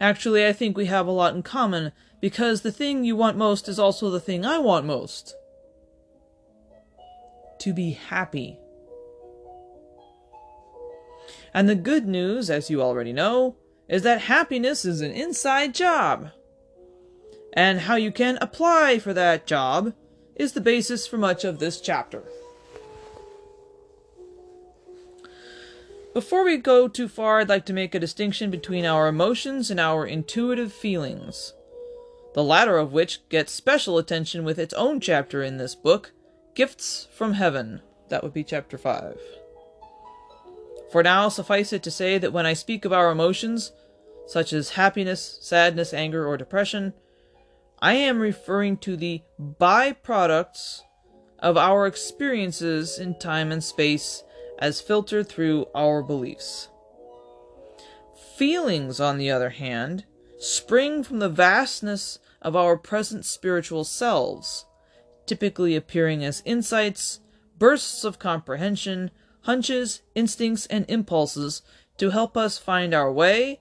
Actually, 0.00 0.46
I 0.46 0.52
think 0.52 0.76
we 0.76 0.86
have 0.86 1.06
a 1.06 1.12
lot 1.12 1.34
in 1.34 1.42
common 1.42 1.92
because 2.20 2.62
the 2.62 2.72
thing 2.72 3.04
you 3.04 3.16
want 3.16 3.36
most 3.36 3.68
is 3.68 3.78
also 3.78 4.10
the 4.10 4.20
thing 4.20 4.44
I 4.44 4.58
want 4.58 4.86
most. 4.86 5.34
To 7.60 7.72
be 7.72 7.92
happy. 7.92 8.58
And 11.52 11.68
the 11.68 11.76
good 11.76 12.06
news, 12.06 12.50
as 12.50 12.68
you 12.68 12.82
already 12.82 13.12
know, 13.12 13.56
is 13.88 14.02
that 14.02 14.22
happiness 14.22 14.84
is 14.84 15.00
an 15.00 15.12
inside 15.12 15.74
job. 15.74 16.30
And 17.52 17.80
how 17.80 17.94
you 17.94 18.10
can 18.10 18.38
apply 18.40 18.98
for 18.98 19.14
that 19.14 19.46
job 19.46 19.92
is 20.34 20.52
the 20.52 20.60
basis 20.60 21.06
for 21.06 21.16
much 21.16 21.44
of 21.44 21.60
this 21.60 21.80
chapter. 21.80 22.24
Before 26.14 26.44
we 26.44 26.56
go 26.56 26.88
too 26.88 27.08
far, 27.08 27.40
I'd 27.40 27.48
like 27.48 27.66
to 27.66 27.72
make 27.72 27.94
a 27.94 28.00
distinction 28.00 28.50
between 28.50 28.86
our 28.86 29.08
emotions 29.08 29.70
and 29.70 29.80
our 29.80 30.06
intuitive 30.06 30.72
feelings 30.72 31.52
the 32.34 32.44
latter 32.44 32.78
of 32.78 32.92
which 32.92 33.26
gets 33.28 33.52
special 33.52 33.96
attention 33.96 34.44
with 34.44 34.58
its 34.58 34.74
own 34.74 35.00
chapter 35.00 35.42
in 35.42 35.56
this 35.56 35.74
book 35.74 36.12
Gifts 36.54 37.08
from 37.12 37.34
Heaven. 37.34 37.80
That 38.08 38.22
would 38.22 38.34
be 38.34 38.44
chapter 38.44 38.76
5. 38.76 39.18
For 40.90 41.02
now, 41.02 41.28
suffice 41.28 41.72
it 41.72 41.82
to 41.84 41.90
say 41.90 42.18
that 42.18 42.32
when 42.32 42.44
I 42.44 42.52
speak 42.52 42.84
of 42.84 42.92
our 42.92 43.10
emotions, 43.10 43.72
such 44.26 44.52
as 44.52 44.70
happiness, 44.70 45.38
sadness, 45.40 45.94
anger, 45.94 46.26
or 46.26 46.36
depression, 46.36 46.92
I 47.80 47.94
am 47.94 48.18
referring 48.18 48.78
to 48.78 48.96
the 48.96 49.22
byproducts 49.40 50.80
of 51.38 51.56
our 51.56 51.86
experiences 51.86 52.98
in 52.98 53.18
time 53.18 53.52
and 53.52 53.62
space 53.62 54.24
as 54.58 54.80
filtered 54.80 55.28
through 55.28 55.66
our 55.74 56.02
beliefs. 56.02 56.68
Feelings, 58.36 59.00
on 59.00 59.18
the 59.18 59.30
other 59.30 59.50
hand, 59.50 60.04
spring 60.38 61.02
from 61.02 61.18
the 61.18 61.28
vastness 61.28 62.18
of 62.42 62.56
our 62.56 62.76
present 62.76 63.24
spiritual 63.24 63.84
selves, 63.84 64.66
typically 65.26 65.76
appearing 65.76 66.24
as 66.24 66.42
insights, 66.44 67.20
bursts 67.58 68.04
of 68.04 68.18
comprehension, 68.18 69.10
hunches, 69.42 70.02
instincts, 70.14 70.66
and 70.66 70.84
impulses 70.88 71.62
to 71.98 72.10
help 72.10 72.36
us 72.36 72.58
find 72.58 72.92
our 72.92 73.12
way, 73.12 73.60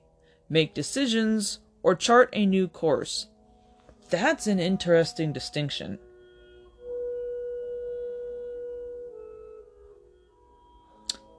make 0.49 0.73
decisions, 0.73 1.59
or 1.83 1.95
chart 1.95 2.29
a 2.33 2.45
new 2.45 2.67
course. 2.67 3.27
That's 4.09 4.47
an 4.47 4.59
interesting 4.59 5.33
distinction. 5.33 5.99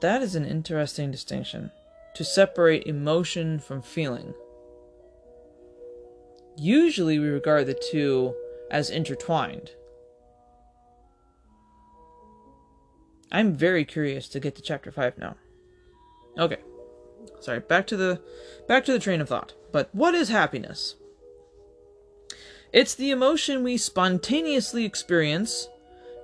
That 0.04 0.20
is 0.20 0.34
an 0.34 0.44
interesting 0.44 1.10
distinction 1.10 1.70
to 2.12 2.24
separate 2.24 2.86
emotion 2.86 3.58
from 3.58 3.80
feeling. 3.80 4.34
Usually, 6.58 7.18
we 7.18 7.28
regard 7.28 7.64
the 7.64 7.82
two 7.90 8.34
as 8.70 8.90
intertwined. 8.90 9.70
I'm 13.32 13.54
very 13.54 13.86
curious 13.86 14.28
to 14.28 14.40
get 14.40 14.54
to 14.56 14.60
chapter 14.60 14.92
5 14.92 15.16
now. 15.16 15.36
Okay. 16.36 16.58
Sorry, 17.40 17.60
back 17.60 17.86
to 17.86 17.96
the 17.96 18.20
back 18.68 18.84
to 18.84 18.92
the 18.92 18.98
train 18.98 19.22
of 19.22 19.30
thought. 19.30 19.54
But 19.72 19.88
what 19.94 20.14
is 20.14 20.28
happiness? 20.28 20.96
It's 22.74 22.94
the 22.94 23.10
emotion 23.10 23.64
we 23.64 23.78
spontaneously 23.78 24.84
experience 24.84 25.66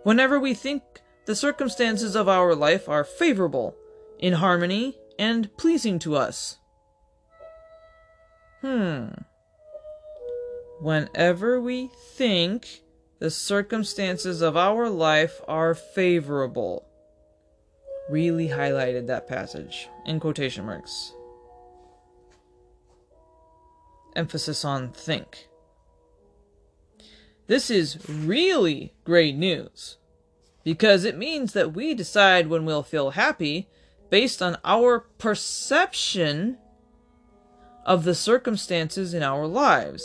whenever 0.02 0.38
we 0.38 0.52
think 0.52 0.82
the 1.30 1.37
circumstances 1.37 2.16
of 2.16 2.28
our 2.28 2.56
life 2.56 2.88
are 2.88 3.04
favorable, 3.04 3.76
in 4.18 4.32
harmony, 4.32 4.99
and 5.16 5.56
pleasing 5.56 5.96
to 5.96 6.16
us. 6.16 6.58
Hmm. 8.62 9.10
Whenever 10.80 11.60
we 11.60 11.88
think 12.16 12.82
the 13.20 13.30
circumstances 13.30 14.40
of 14.40 14.56
our 14.56 14.90
life 14.90 15.40
are 15.46 15.72
favorable. 15.72 16.84
Really 18.10 18.49
highlighted 18.49 19.06
that 19.06 19.28
passage 19.28 19.88
in 20.06 20.18
quotation 20.18 20.66
marks. 20.66 21.12
Emphasis 24.16 24.64
on 24.64 24.90
think. 24.90 25.46
This 27.46 27.70
is 27.70 27.99
really 28.08 28.94
great 29.04 29.37
news 29.37 29.99
because 30.64 31.04
it 31.04 31.16
means 31.16 31.52
that 31.52 31.72
we 31.72 31.94
decide 31.94 32.48
when 32.48 32.64
we'll 32.64 32.82
feel 32.82 33.10
happy 33.10 33.68
based 34.10 34.42
on 34.42 34.58
our 34.64 35.00
perception 35.18 36.58
of 37.86 38.04
the 38.04 38.14
circumstances 38.14 39.14
in 39.14 39.22
our 39.22 39.46
lives. 39.46 40.04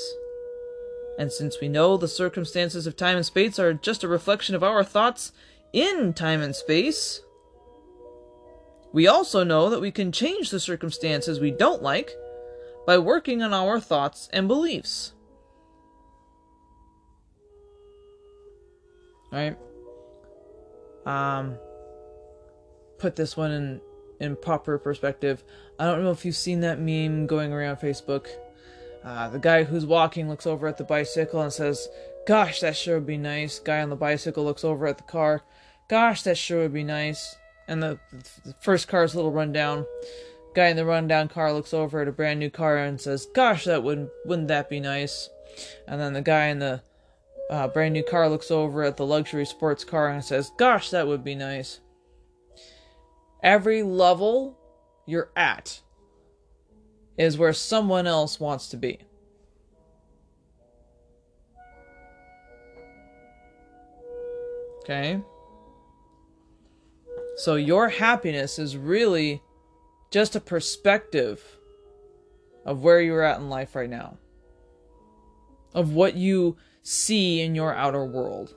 And 1.18 1.32
since 1.32 1.58
we 1.62 1.68
know 1.68 1.98
the 1.98 2.08
circumstances 2.08 2.88
of 2.88 2.96
time 2.96 3.18
and 3.18 3.26
space 3.26 3.60
are 3.60 3.74
just 3.74 4.04
a 4.04 4.08
reflection 4.08 4.56
of 4.56 4.64
our 4.64 4.84
thoughts 4.84 5.32
in 5.74 6.14
time 6.14 6.42
and 6.42 6.56
space, 6.56 7.22
we 8.94 9.08
also 9.08 9.44
know 9.44 9.70
that 9.70 9.82
we 9.82 9.92
can 9.92 10.12
change 10.12 10.50
the 10.50 10.60
circumstances 10.60 11.40
we 11.40 11.52
don't 11.52 11.84
like 11.84 12.12
by 12.86 12.98
working 12.98 13.42
on 13.42 13.54
our 13.54 13.80
thoughts 13.80 14.30
and 14.32 14.48
beliefs. 14.48 15.14
Alright? 19.34 19.58
Um, 21.06 21.58
put 22.98 23.16
this 23.16 23.38
one 23.38 23.52
in 23.52 23.82
in 24.20 24.36
proper 24.36 24.78
perspective. 24.78 25.44
I 25.78 25.86
don't 25.86 26.04
know 26.04 26.12
if 26.12 26.26
you've 26.26 26.36
seen 26.36 26.62
that 26.62 26.80
meme 26.80 27.28
going 27.28 27.52
around 27.52 27.78
Facebook. 27.78 28.28
Uh, 29.04 29.30
the 29.30 29.40
guy 29.40 29.64
who's 29.64 29.86
walking 29.86 30.28
looks 30.30 30.48
over 30.48 30.68
at 30.68 30.78
the 30.78 30.84
bicycle 30.84 31.42
and 31.42 31.54
says, 31.54 31.88
Gosh, 32.26 32.62
that 32.62 32.76
sure 32.76 32.96
would 32.96 33.06
be 33.06 33.18
nice. 33.18 33.60
Guy 33.60 33.82
on 33.82 33.90
the 33.90 33.96
bicycle 33.96 34.44
looks 34.44 34.64
over 34.64 34.88
at 34.88 34.98
the 34.98 35.04
car. 35.04 35.44
Gosh, 35.88 36.24
that 36.24 36.38
sure 36.38 36.62
would 36.62 36.74
be 36.74 36.84
nice. 36.84 37.36
And 37.68 37.84
the, 37.84 38.00
the 38.44 38.56
first 38.62 38.88
car's 38.88 39.14
a 39.14 39.18
little 39.18 39.32
rundown. 39.32 39.86
Guy 40.56 40.68
in 40.68 40.76
the 40.76 40.86
rundown 40.86 41.28
car 41.28 41.54
looks 41.54 41.74
over 41.74 42.02
at 42.02 42.08
a 42.08 42.12
brand 42.12 42.40
new 42.40 42.50
car 42.50 42.78
and 42.78 43.00
says, 43.00 43.28
Gosh, 43.28 43.66
that 43.66 43.84
wouldn't 43.84 44.10
wouldn't 44.26 44.48
that 44.48 44.70
be 44.70 44.80
nice? 44.80 45.30
And 45.88 46.02
then 46.02 46.14
the 46.14 46.22
guy 46.22 46.48
in 46.48 46.60
the 46.60 46.82
uh, 47.50 47.68
brand 47.68 47.94
new 47.94 48.04
car 48.04 48.30
looks 48.30 48.50
over 48.50 48.84
at 48.84 48.98
the 48.98 49.06
luxury 49.06 49.46
sports 49.46 49.84
car 49.84 50.10
and 50.10 50.24
says, 50.24 50.52
Gosh, 50.58 50.90
that 50.90 51.08
would 51.08 51.24
be 51.24 51.36
nice. 51.36 51.80
Every 53.44 53.84
level 53.84 54.58
you're 55.06 55.30
at 55.36 55.82
is 57.18 57.38
where 57.38 57.54
someone 57.54 58.08
else 58.08 58.40
wants 58.40 58.70
to 58.70 58.78
be. 58.78 59.00
Okay? 64.82 65.20
So 67.38 67.56
your 67.56 67.90
happiness 67.90 68.60
is 68.60 68.78
really 68.78 69.42
just 70.12 70.36
a 70.36 70.40
perspective 70.40 71.44
of 72.66 72.84
where 72.84 73.02
you're 73.02 73.24
at 73.24 73.40
in 73.40 73.50
life 73.50 73.76
right 73.76 73.90
now, 73.90 74.18
of 75.74 75.94
what 75.94 76.16
you 76.16 76.58
see 76.86 77.42
in 77.42 77.56
your 77.56 77.76
outer 77.76 78.06
world. 78.06 78.56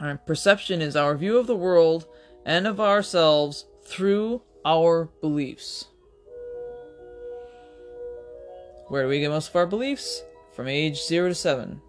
Right, 0.00 0.24
perception 0.24 0.80
is 0.80 0.94
our 0.94 1.16
view 1.16 1.38
of 1.38 1.48
the 1.48 1.56
world 1.56 2.06
and 2.44 2.66
of 2.66 2.78
ourselves 2.78 3.64
through 3.84 4.42
our 4.64 5.06
beliefs. 5.20 5.86
Where 8.88 9.02
do 9.02 9.08
we 9.08 9.20
get 9.20 9.30
most 9.30 9.48
of 9.48 9.56
our 9.56 9.66
beliefs? 9.66 10.22
From 10.54 10.68
age 10.68 11.02
0 11.02 11.30
to 11.30 11.34
7. 11.34 11.80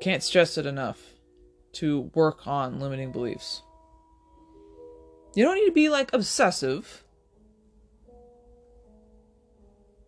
Can't 0.00 0.22
stress 0.22 0.58
it 0.58 0.66
enough 0.66 1.00
to 1.74 2.10
work 2.14 2.46
on 2.46 2.78
limiting 2.78 3.12
beliefs. 3.12 3.62
You 5.34 5.44
don't 5.44 5.56
need 5.56 5.66
to 5.66 5.72
be 5.72 5.88
like 5.88 6.12
obsessive 6.12 7.02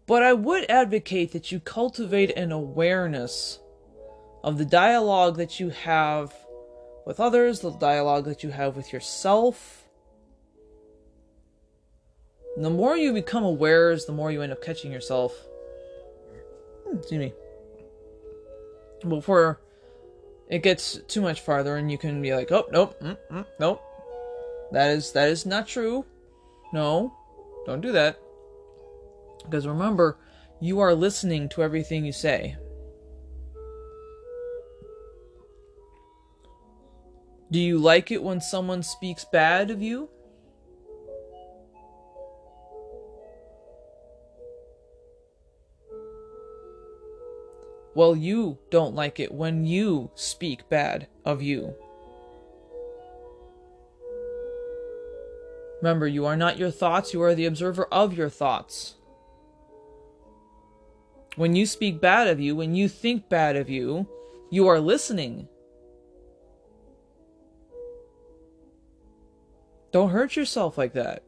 But 0.06 0.22
I 0.22 0.32
would 0.34 0.70
advocate 0.70 1.32
that 1.32 1.50
you 1.50 1.60
cultivate 1.60 2.30
an 2.36 2.52
awareness 2.52 3.58
of 4.42 4.58
the 4.58 4.64
dialogue 4.64 5.36
that 5.36 5.58
you 5.58 5.70
have 5.70 6.34
with 7.06 7.20
others, 7.20 7.60
the 7.60 7.70
dialogue 7.70 8.26
that 8.26 8.42
you 8.42 8.50
have 8.50 8.76
with 8.76 8.92
yourself. 8.92 9.88
And 12.56 12.64
the 12.64 12.70
more 12.70 12.96
you 12.96 13.12
become 13.12 13.44
aware, 13.44 13.96
the 13.96 14.12
more 14.12 14.30
you 14.30 14.42
end 14.42 14.52
up 14.52 14.62
catching 14.62 14.92
yourself. 14.92 15.34
Hmm, 16.86 16.98
excuse 16.98 17.18
me. 17.18 17.32
Before 19.08 19.60
it 20.48 20.62
gets 20.62 20.98
too 21.08 21.22
much 21.22 21.40
farther, 21.40 21.76
and 21.76 21.90
you 21.90 21.98
can 21.98 22.20
be 22.20 22.34
like, 22.34 22.52
"Oh, 22.52 22.66
nope, 22.70 23.00
mm, 23.00 23.16
mm, 23.30 23.46
nope, 23.58 23.82
that 24.74 24.90
is 24.90 25.12
that 25.12 25.28
is 25.28 25.46
not 25.46 25.66
true. 25.66 26.04
No, 26.72 27.12
don't 27.66 27.80
do 27.80 27.92
that." 27.92 28.18
Because 29.44 29.66
remember, 29.66 30.18
you 30.60 30.80
are 30.80 30.94
listening 30.94 31.48
to 31.50 31.62
everything 31.62 32.04
you 32.04 32.12
say. 32.12 32.56
Do 37.50 37.60
you 37.60 37.78
like 37.78 38.10
it 38.10 38.22
when 38.22 38.40
someone 38.40 38.82
speaks 38.82 39.24
bad 39.24 39.70
of 39.70 39.80
you? 39.80 40.08
Well, 47.94 48.16
you 48.16 48.58
don't 48.70 48.96
like 48.96 49.20
it 49.20 49.30
when 49.32 49.64
you 49.64 50.10
speak 50.16 50.68
bad 50.68 51.06
of 51.24 51.42
you. 51.42 51.76
Remember, 55.84 56.08
you 56.08 56.24
are 56.24 56.34
not 56.34 56.56
your 56.56 56.70
thoughts, 56.70 57.12
you 57.12 57.20
are 57.20 57.34
the 57.34 57.44
observer 57.44 57.84
of 57.92 58.16
your 58.16 58.30
thoughts. 58.30 58.94
When 61.36 61.54
you 61.54 61.66
speak 61.66 62.00
bad 62.00 62.26
of 62.26 62.40
you, 62.40 62.56
when 62.56 62.74
you 62.74 62.88
think 62.88 63.28
bad 63.28 63.54
of 63.54 63.68
you, 63.68 64.08
you 64.50 64.66
are 64.66 64.80
listening. 64.80 65.46
Don't 69.92 70.08
hurt 70.08 70.36
yourself 70.36 70.78
like 70.78 70.94
that. 70.94 71.22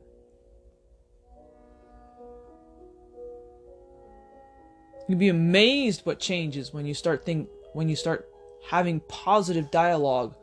You'd 5.06 5.18
be 5.18 5.28
amazed 5.28 6.06
what 6.06 6.18
changes 6.18 6.72
when 6.72 6.86
you 6.86 6.94
start 6.94 7.26
think 7.26 7.50
when 7.74 7.90
you 7.90 7.94
start 7.94 8.26
having 8.70 9.00
positive 9.00 9.70
dialogue 9.70 10.34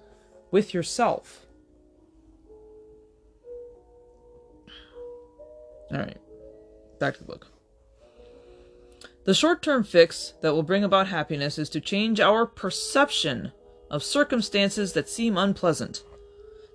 with 0.52 0.71
yourself. 0.71 1.42
All 5.93 5.99
right. 5.99 6.17
Back 6.99 7.13
to 7.15 7.19
the 7.19 7.25
book. 7.25 7.47
The 9.25 9.34
short 9.34 9.62
term 9.62 9.84
fix 9.84 10.34
that 10.41 10.53
will 10.53 10.63
bring 10.63 10.84
about 10.84 11.08
happiness 11.08 11.58
is 11.58 11.69
to 11.69 11.79
change 11.79 12.19
our 12.19 12.45
perception 12.45 13.51
of 13.89 14.03
circumstances 14.03 14.93
that 14.93 15.08
seem 15.08 15.38
unpleasant. 15.38 16.03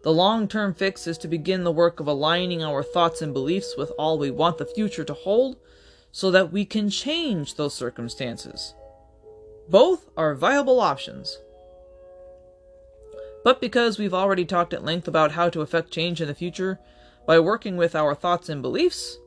The 0.05 0.13
long 0.13 0.49
term 0.49 0.73
fix 0.73 1.07
is 1.07 1.19
to 1.19 1.29
begin 1.29 1.65
the 1.65 1.73
work 1.73 2.01
of 2.01 2.07
aligning 2.07 2.63
our 2.63 2.83
thoughts 2.83 3.21
and 3.21 3.35
beliefs 3.35 3.75
with 3.77 3.93
all 3.99 4.19
we 4.19 4.31
want 4.31 4.59
the 4.59 4.65
future 4.65 5.05
to 5.05 5.13
hold 5.13 5.59
so 6.13 6.31
that 6.31 6.53
we 6.53 6.65
can 6.65 6.89
change 6.89 7.57
those 7.57 7.75
circumstances. 7.75 8.75
Both 9.69 10.09
are 10.17 10.35
viable 10.35 10.81
options. 10.81 11.39
But 13.45 13.61
because 13.61 13.99
we've 13.99 14.15
already 14.15 14.45
talked 14.45 14.73
at 14.73 14.85
length 14.85 15.09
about 15.09 15.33
how 15.33 15.51
to 15.51 15.61
effect 15.61 15.91
change 15.91 16.21
in 16.21 16.29
the 16.29 16.35
future 16.35 16.79
by 17.29 17.39
working 17.39 17.77
with 17.77 17.95
our 17.95 18.15
thoughts 18.15 18.49
and 18.49 18.63
beliefs, 18.63 19.19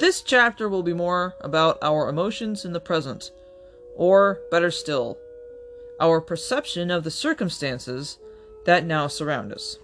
this 0.00 0.20
chapter 0.20 0.68
will 0.68 0.82
be 0.82 0.92
more 0.92 1.36
about 1.40 1.78
our 1.80 2.08
emotions 2.08 2.64
in 2.64 2.72
the 2.72 2.80
present, 2.80 3.30
or, 3.94 4.40
better 4.50 4.72
still, 4.72 5.16
our 6.00 6.20
perception 6.20 6.90
of 6.90 7.04
the 7.04 7.10
circumstances 7.10 8.18
that 8.66 8.84
now 8.84 9.06
surround 9.06 9.52
us. 9.52 9.78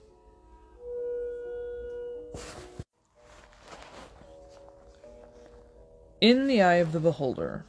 In 6.20 6.48
the 6.48 6.62
eye 6.62 6.74
of 6.74 6.90
the 6.90 6.98
beholder. 6.98 7.64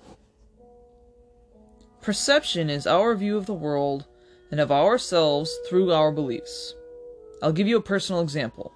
Perception 2.01 2.71
is 2.71 2.87
our 2.87 3.13
view 3.13 3.37
of 3.37 3.45
the 3.45 3.53
world 3.53 4.05
and 4.49 4.59
of 4.59 4.71
ourselves 4.71 5.55
through 5.69 5.91
our 5.91 6.11
beliefs. 6.11 6.73
I'll 7.43 7.51
give 7.51 7.67
you 7.67 7.77
a 7.77 7.81
personal 7.81 8.21
example. 8.21 8.73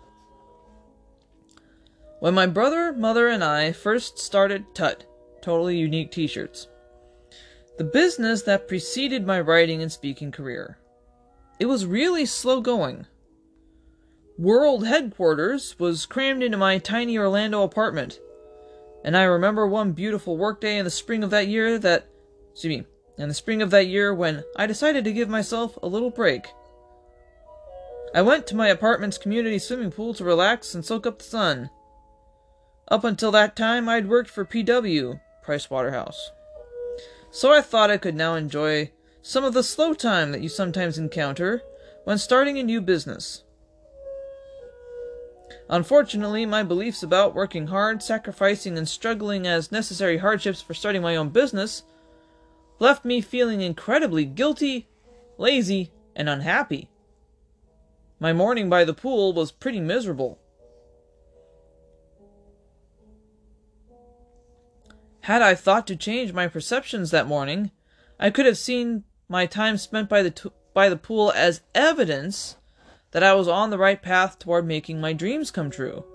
When 2.21 2.36
my 2.36 2.45
brother, 2.45 2.93
mother, 2.93 3.27
and 3.29 3.43
I 3.43 3.71
first 3.71 4.19
started 4.19 4.75
Tut, 4.75 5.05
Totally 5.41 5.75
Unique 5.75 6.12
T 6.12 6.27
shirts, 6.27 6.67
the 7.79 7.84
business 7.84 8.43
that 8.43 8.67
preceded 8.67 9.25
my 9.25 9.41
writing 9.41 9.81
and 9.81 9.91
speaking 9.91 10.31
career, 10.31 10.77
it 11.60 11.65
was 11.65 11.88
really 11.88 12.27
slow 12.27 12.62
going. 12.62 13.07
World 14.38 14.86
headquarters 14.86 15.79
was 15.79 16.05
crammed 16.05 16.43
into 16.43 16.60
my 16.60 16.77
tiny 16.77 17.17
Orlando 17.17 17.63
apartment, 17.63 18.19
and 19.03 19.17
I 19.17 19.23
remember 19.23 19.65
one 19.65 19.93
beautiful 19.93 20.38
workday 20.38 20.77
in 20.77 20.86
the 20.86 20.91
spring 20.91 21.23
of 21.23 21.31
that 21.31 21.47
year 21.47 21.79
that, 21.79 22.05
excuse 22.51 22.81
me, 22.81 22.86
in 23.17 23.29
the 23.29 23.34
spring 23.34 23.63
of 23.63 23.71
that 23.71 23.88
year 23.88 24.13
when 24.13 24.43
I 24.55 24.67
decided 24.67 25.05
to 25.05 25.12
give 25.12 25.27
myself 25.27 25.75
a 25.81 25.88
little 25.88 26.12
break. 26.12 26.45
I 28.13 28.21
went 28.21 28.45
to 28.45 28.55
my 28.55 28.67
apartment's 28.67 29.17
community 29.17 29.57
swimming 29.57 29.89
pool 29.89 30.13
to 30.13 30.23
relax 30.23 30.75
and 30.75 30.86
soak 30.86 31.07
up 31.07 31.17
the 31.17 31.25
sun. 31.25 31.71
Up 32.91 33.06
until 33.06 33.32
that 33.32 33.56
time, 33.56 33.88
I'd 33.88 34.10
worked 34.10 34.30
for 34.30 34.43
PW, 34.43 35.21
Price 35.41 35.69
Waterhouse. 35.69 36.32
So 37.32 37.54
I 37.54 37.62
thought 37.62 37.89
I 37.89 37.95
could 37.95 38.15
now 38.15 38.36
enjoy 38.36 38.91
some 39.21 39.45
of 39.45 39.54
the 39.54 39.63
slow 39.63 39.93
time 39.93 40.34
that 40.34 40.41
you 40.41 40.49
sometimes 40.49 40.97
encounter 40.97 41.62
when 42.04 42.17
starting 42.17 42.60
a 42.60 42.63
new 42.63 42.82
business. 42.82 43.45
Unfortunately, 45.69 46.45
my 46.45 46.63
beliefs 46.63 47.01
about 47.01 47.34
working 47.34 47.67
hard, 47.67 48.04
sacrificing, 48.04 48.77
and 48.77 48.89
struggling 48.89 49.47
as 49.47 49.71
necessary 49.71 50.17
hardships 50.17 50.62
for 50.62 50.73
starting 50.73 51.01
my 51.01 51.15
own 51.15 51.30
business 51.30 51.84
left 52.80 53.06
me 53.06 53.21
feeling 53.21 53.62
incredibly 53.62 54.25
guilty, 54.25 54.89
lazy, 55.38 55.93
and 56.13 56.27
unhappy. 56.27 56.89
My 58.19 58.34
morning 58.34 58.69
by 58.69 58.84
the 58.84 58.93
pool 58.93 59.32
was 59.32 59.54
pretty 59.54 59.80
miserable. 59.80 60.40
Had 65.21 65.41
I 65.41 65.53
thought 65.53 65.86
to 65.88 65.95
change 65.95 66.34
my 66.34 66.47
perceptions 66.47 67.12
that 67.12 67.27
morning, 67.27 67.71
I 68.19 68.31
could 68.31 68.45
have 68.45 68.57
seen 68.57 69.03
my 69.27 69.45
time 69.45 69.77
spent 69.77 70.10
by 70.10 70.23
the, 70.23 70.51
by 70.73 70.89
the 70.89 70.97
pool 70.97 71.31
as 71.36 71.62
evidence 71.75 72.57
that 73.12 73.23
I 73.23 73.34
was 73.36 73.47
on 73.47 73.69
the 73.69 73.77
right 73.77 74.01
path 74.01 74.39
toward 74.39 74.65
making 74.65 74.99
my 74.99 75.13
dreams 75.13 75.51
come 75.51 75.69
true. 75.69 76.05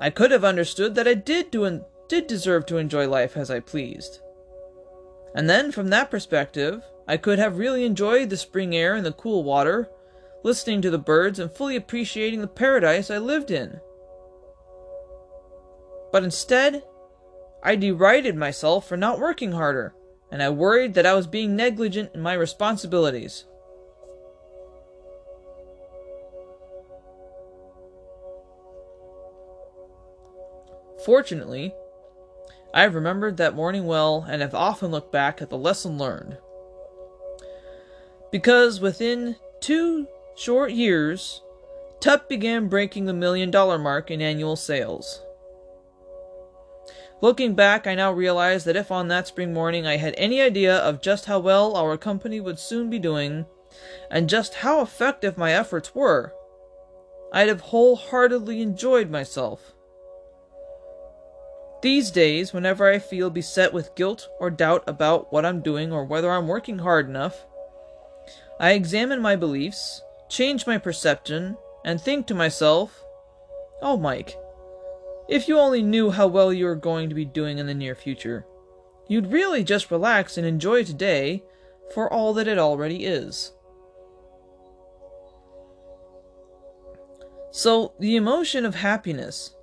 I 0.00 0.10
could 0.10 0.30
have 0.30 0.44
understood 0.44 0.94
that 0.94 1.08
I 1.08 1.14
did 1.14 1.50
do 1.50 1.84
did 2.08 2.26
deserve 2.26 2.66
to 2.66 2.76
enjoy 2.76 3.08
life 3.08 3.36
as 3.36 3.50
I 3.50 3.60
pleased. 3.60 4.20
And 5.34 5.48
then, 5.48 5.72
from 5.72 5.88
that 5.88 6.10
perspective, 6.10 6.82
I 7.08 7.16
could 7.16 7.38
have 7.38 7.56
really 7.56 7.84
enjoyed 7.84 8.28
the 8.28 8.36
spring 8.36 8.76
air 8.76 8.94
and 8.94 9.06
the 9.06 9.12
cool 9.12 9.42
water, 9.42 9.88
listening 10.42 10.82
to 10.82 10.90
the 10.90 10.98
birds 10.98 11.38
and 11.38 11.50
fully 11.50 11.76
appreciating 11.76 12.40
the 12.40 12.46
paradise 12.46 13.10
I 13.10 13.18
lived 13.18 13.50
in. 13.50 13.80
But 16.12 16.22
instead, 16.22 16.84
I 17.62 17.74
derided 17.74 18.36
myself 18.36 18.86
for 18.86 18.96
not 18.96 19.18
working 19.18 19.52
harder, 19.52 19.94
and 20.30 20.42
I 20.42 20.50
worried 20.50 20.94
that 20.94 21.06
I 21.06 21.14
was 21.14 21.26
being 21.26 21.56
negligent 21.56 22.10
in 22.14 22.20
my 22.20 22.34
responsibilities. 22.34 23.46
Fortunately, 31.04 31.74
I 32.74 32.82
have 32.82 32.94
remembered 32.94 33.36
that 33.38 33.56
morning 33.56 33.86
well 33.86 34.24
and 34.28 34.40
have 34.40 34.54
often 34.54 34.90
looked 34.90 35.12
back 35.12 35.42
at 35.42 35.50
the 35.50 35.58
lesson 35.58 35.98
learned. 35.98 36.36
Because 38.30 38.80
within 38.80 39.36
two 39.60 40.06
short 40.36 40.72
years, 40.72 41.42
Tut 42.00 42.28
began 42.28 42.68
breaking 42.68 43.04
the 43.04 43.12
million 43.12 43.50
dollar 43.50 43.78
mark 43.78 44.10
in 44.10 44.22
annual 44.22 44.56
sales. 44.56 45.22
Looking 47.22 47.54
back, 47.54 47.86
I 47.86 47.94
now 47.94 48.10
realize 48.10 48.64
that 48.64 48.74
if 48.74 48.90
on 48.90 49.06
that 49.06 49.28
spring 49.28 49.54
morning 49.54 49.86
I 49.86 49.96
had 49.96 50.12
any 50.18 50.40
idea 50.42 50.76
of 50.76 51.00
just 51.00 51.26
how 51.26 51.38
well 51.38 51.76
our 51.76 51.96
company 51.96 52.40
would 52.40 52.58
soon 52.58 52.90
be 52.90 52.98
doing, 52.98 53.46
and 54.10 54.28
just 54.28 54.54
how 54.56 54.82
effective 54.82 55.38
my 55.38 55.52
efforts 55.52 55.94
were, 55.94 56.34
I'd 57.32 57.48
have 57.48 57.60
wholeheartedly 57.60 58.60
enjoyed 58.60 59.08
myself. 59.08 59.72
These 61.80 62.10
days, 62.10 62.52
whenever 62.52 62.90
I 62.90 62.98
feel 62.98 63.30
beset 63.30 63.72
with 63.72 63.94
guilt 63.94 64.28
or 64.40 64.50
doubt 64.50 64.82
about 64.88 65.32
what 65.32 65.46
I'm 65.46 65.60
doing 65.60 65.92
or 65.92 66.04
whether 66.04 66.30
I'm 66.30 66.48
working 66.48 66.80
hard 66.80 67.08
enough, 67.08 67.46
I 68.58 68.72
examine 68.72 69.22
my 69.22 69.36
beliefs, 69.36 70.02
change 70.28 70.66
my 70.66 70.76
perception, 70.76 71.56
and 71.84 72.00
think 72.00 72.26
to 72.26 72.34
myself, 72.34 73.04
Oh, 73.80 73.96
Mike, 73.96 74.36
if 75.32 75.48
you 75.48 75.58
only 75.58 75.82
knew 75.82 76.10
how 76.10 76.26
well 76.26 76.52
you 76.52 76.66
are 76.66 76.76
going 76.76 77.08
to 77.08 77.14
be 77.14 77.24
doing 77.24 77.58
in 77.58 77.66
the 77.66 77.74
near 77.74 77.94
future, 77.94 78.46
you'd 79.08 79.32
really 79.32 79.64
just 79.64 79.90
relax 79.90 80.36
and 80.36 80.46
enjoy 80.46 80.84
today 80.84 81.42
for 81.94 82.12
all 82.12 82.32
that 82.34 82.48
it 82.48 82.58
already 82.58 83.04
is. 83.04 83.52
So, 87.50 87.92
the 87.98 88.16
emotion 88.16 88.64
of 88.64 88.76
happiness 88.76 89.54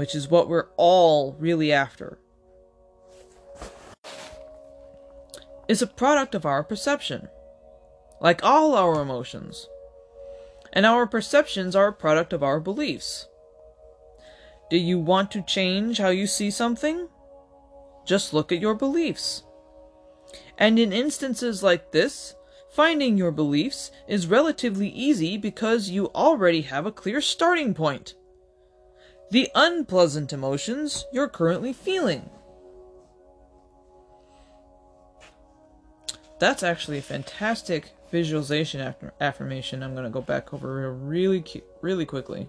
which 0.00 0.14
is 0.14 0.30
what 0.30 0.48
we're 0.48 0.68
all 0.78 1.36
really 1.38 1.72
after, 1.72 2.18
is 5.68 5.82
a 5.82 5.86
product 5.86 6.34
of 6.34 6.46
our 6.46 6.64
perception, 6.64 7.28
like 8.20 8.42
all 8.42 8.74
our 8.74 9.02
emotions. 9.02 9.68
And 10.72 10.86
our 10.86 11.06
perceptions 11.06 11.76
are 11.76 11.88
a 11.88 11.92
product 11.92 12.32
of 12.32 12.42
our 12.42 12.60
beliefs. 12.60 13.28
Do 14.70 14.78
you 14.78 14.98
want 14.98 15.30
to 15.32 15.42
change 15.42 15.98
how 15.98 16.08
you 16.10 16.26
see 16.26 16.50
something? 16.50 17.08
Just 18.06 18.32
look 18.32 18.52
at 18.52 18.60
your 18.60 18.74
beliefs. 18.74 19.42
And 20.56 20.78
in 20.78 20.92
instances 20.92 21.62
like 21.62 21.90
this, 21.90 22.34
finding 22.72 23.18
your 23.18 23.32
beliefs 23.32 23.90
is 24.08 24.26
relatively 24.26 24.88
easy 24.88 25.36
because 25.36 25.90
you 25.90 26.06
already 26.14 26.62
have 26.62 26.86
a 26.86 26.92
clear 26.92 27.20
starting 27.20 27.74
point 27.74 28.14
the 29.30 29.48
unpleasant 29.54 30.32
emotions 30.32 31.06
you're 31.12 31.28
currently 31.28 31.72
feeling. 31.72 32.28
That's 36.40 36.62
actually 36.62 36.98
a 36.98 37.02
fantastic 37.02 37.92
visualization 38.10 38.94
affirmation. 39.20 39.82
I'm 39.82 39.92
going 39.92 40.04
to 40.04 40.10
go 40.10 40.20
back 40.20 40.52
over 40.52 40.92
really, 40.92 41.44
really 41.80 42.06
quickly. 42.06 42.48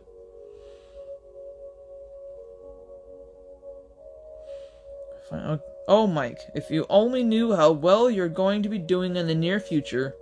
Oh, 5.88 6.08
Mike, 6.08 6.40
if 6.54 6.70
you 6.70 6.86
only 6.90 7.24
knew 7.24 7.56
how 7.56 7.72
well 7.72 8.10
you're 8.10 8.30
going 8.30 8.64
to 8.64 8.70
be 8.70 8.78
doing 8.78 9.16
in 9.16 9.28
the 9.28 9.36
near 9.36 9.60
future, 9.60 10.16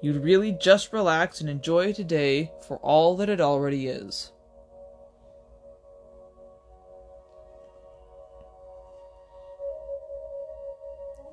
you'd 0.00 0.22
really 0.22 0.52
just 0.52 0.92
relax 0.92 1.40
and 1.40 1.50
enjoy 1.50 1.92
today 1.92 2.52
for 2.66 2.78
all 2.78 3.16
that 3.16 3.28
it 3.28 3.40
already 3.40 3.88
is. 3.88 4.32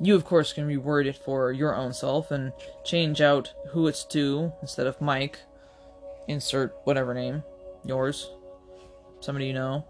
You, 0.02 0.16
of 0.16 0.26
course, 0.26 0.52
can 0.52 0.68
reword 0.68 1.06
it 1.06 1.16
for 1.16 1.52
your 1.54 1.76
own 1.76 1.94
self 1.94 2.32
and 2.32 2.52
change 2.84 3.22
out 3.22 3.54
who 3.70 3.88
it's 3.88 4.04
to 4.06 4.52
instead 4.62 4.86
of 4.86 5.00
Mike. 5.00 5.40
Insert 6.28 6.76
whatever 6.84 7.14
name. 7.14 7.44
Yours. 7.86 8.30
Somebody 9.22 9.46
you 9.48 9.54
know. 9.54 9.86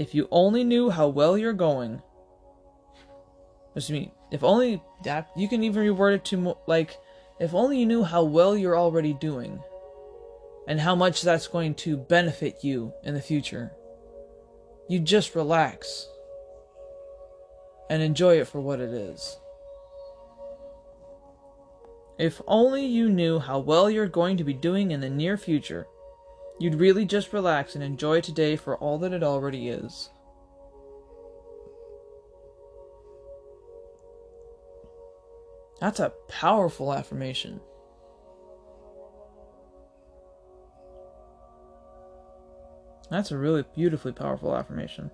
If 0.00 0.14
you 0.14 0.28
only 0.30 0.64
knew 0.64 0.88
how 0.88 1.08
well 1.08 1.36
you're 1.36 1.52
going. 1.52 2.00
Excuse 3.76 3.90
me. 3.90 4.14
If 4.32 4.42
only 4.42 4.82
that 5.04 5.28
you 5.36 5.46
can 5.46 5.62
even 5.62 5.84
reword 5.84 6.14
it 6.14 6.24
to 6.26 6.38
mo- 6.38 6.58
like, 6.66 6.96
if 7.38 7.52
only 7.52 7.80
you 7.80 7.84
knew 7.84 8.02
how 8.02 8.22
well 8.22 8.56
you're 8.56 8.78
already 8.78 9.12
doing, 9.12 9.62
and 10.66 10.80
how 10.80 10.94
much 10.94 11.20
that's 11.20 11.48
going 11.48 11.74
to 11.74 11.98
benefit 11.98 12.64
you 12.64 12.94
in 13.04 13.12
the 13.12 13.20
future. 13.20 13.72
You 14.88 15.00
just 15.00 15.34
relax 15.34 16.08
and 17.90 18.00
enjoy 18.02 18.40
it 18.40 18.48
for 18.48 18.62
what 18.62 18.80
it 18.80 18.94
is. 18.94 19.38
If 22.18 22.40
only 22.46 22.86
you 22.86 23.10
knew 23.10 23.38
how 23.38 23.58
well 23.58 23.90
you're 23.90 24.06
going 24.08 24.38
to 24.38 24.44
be 24.44 24.54
doing 24.54 24.92
in 24.92 25.00
the 25.00 25.10
near 25.10 25.36
future, 25.36 25.86
you'd 26.60 26.74
really 26.74 27.06
just 27.06 27.32
relax 27.32 27.74
and 27.74 27.82
enjoy 27.82 28.20
today 28.20 28.54
for 28.54 28.76
all 28.76 28.98
that 28.98 29.14
it 29.14 29.22
already 29.22 29.70
is. 29.70 30.10
That's 35.80 35.98
a 35.98 36.12
powerful 36.28 36.92
affirmation. 36.92 37.60
That's 43.10 43.30
a 43.32 43.38
really 43.38 43.64
beautifully 43.74 44.12
powerful 44.12 44.54
affirmation. 44.54 45.10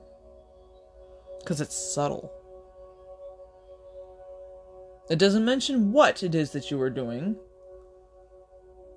Because 1.38 1.60
it's 1.60 1.94
subtle. 1.94 2.32
It 5.08 5.20
doesn't 5.20 5.44
mention 5.44 5.92
what 5.92 6.24
it 6.24 6.34
is 6.34 6.50
that 6.50 6.72
you 6.72 6.80
are 6.82 6.90
doing, 6.90 7.36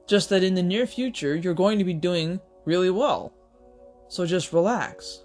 just 0.09 0.29
that 0.29 0.43
in 0.43 0.55
the 0.55 0.63
near 0.63 0.87
future 0.87 1.35
you're 1.35 1.53
going 1.53 1.77
to 1.77 1.85
be 1.85 1.93
doing 1.93 2.41
really 2.65 2.89
well. 2.89 3.31
So 4.07 4.25
just 4.25 4.51
relax. 4.51 5.23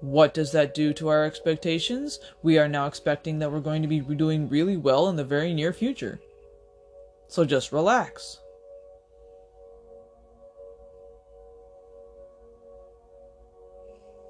What 0.00 0.34
does 0.34 0.50
that 0.52 0.74
do 0.74 0.92
to 0.94 1.08
our 1.08 1.24
expectations? 1.24 2.18
We 2.42 2.58
are 2.58 2.68
now 2.68 2.86
expecting 2.86 3.38
that 3.38 3.50
we're 3.50 3.60
going 3.60 3.82
to 3.82 3.88
be 3.88 4.00
doing 4.00 4.48
really 4.48 4.76
well 4.76 5.08
in 5.08 5.16
the 5.16 5.24
very 5.24 5.54
near 5.54 5.72
future. 5.72 6.20
So 7.28 7.44
just 7.44 7.72
relax. 7.72 8.38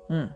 Hmm. 0.09 0.27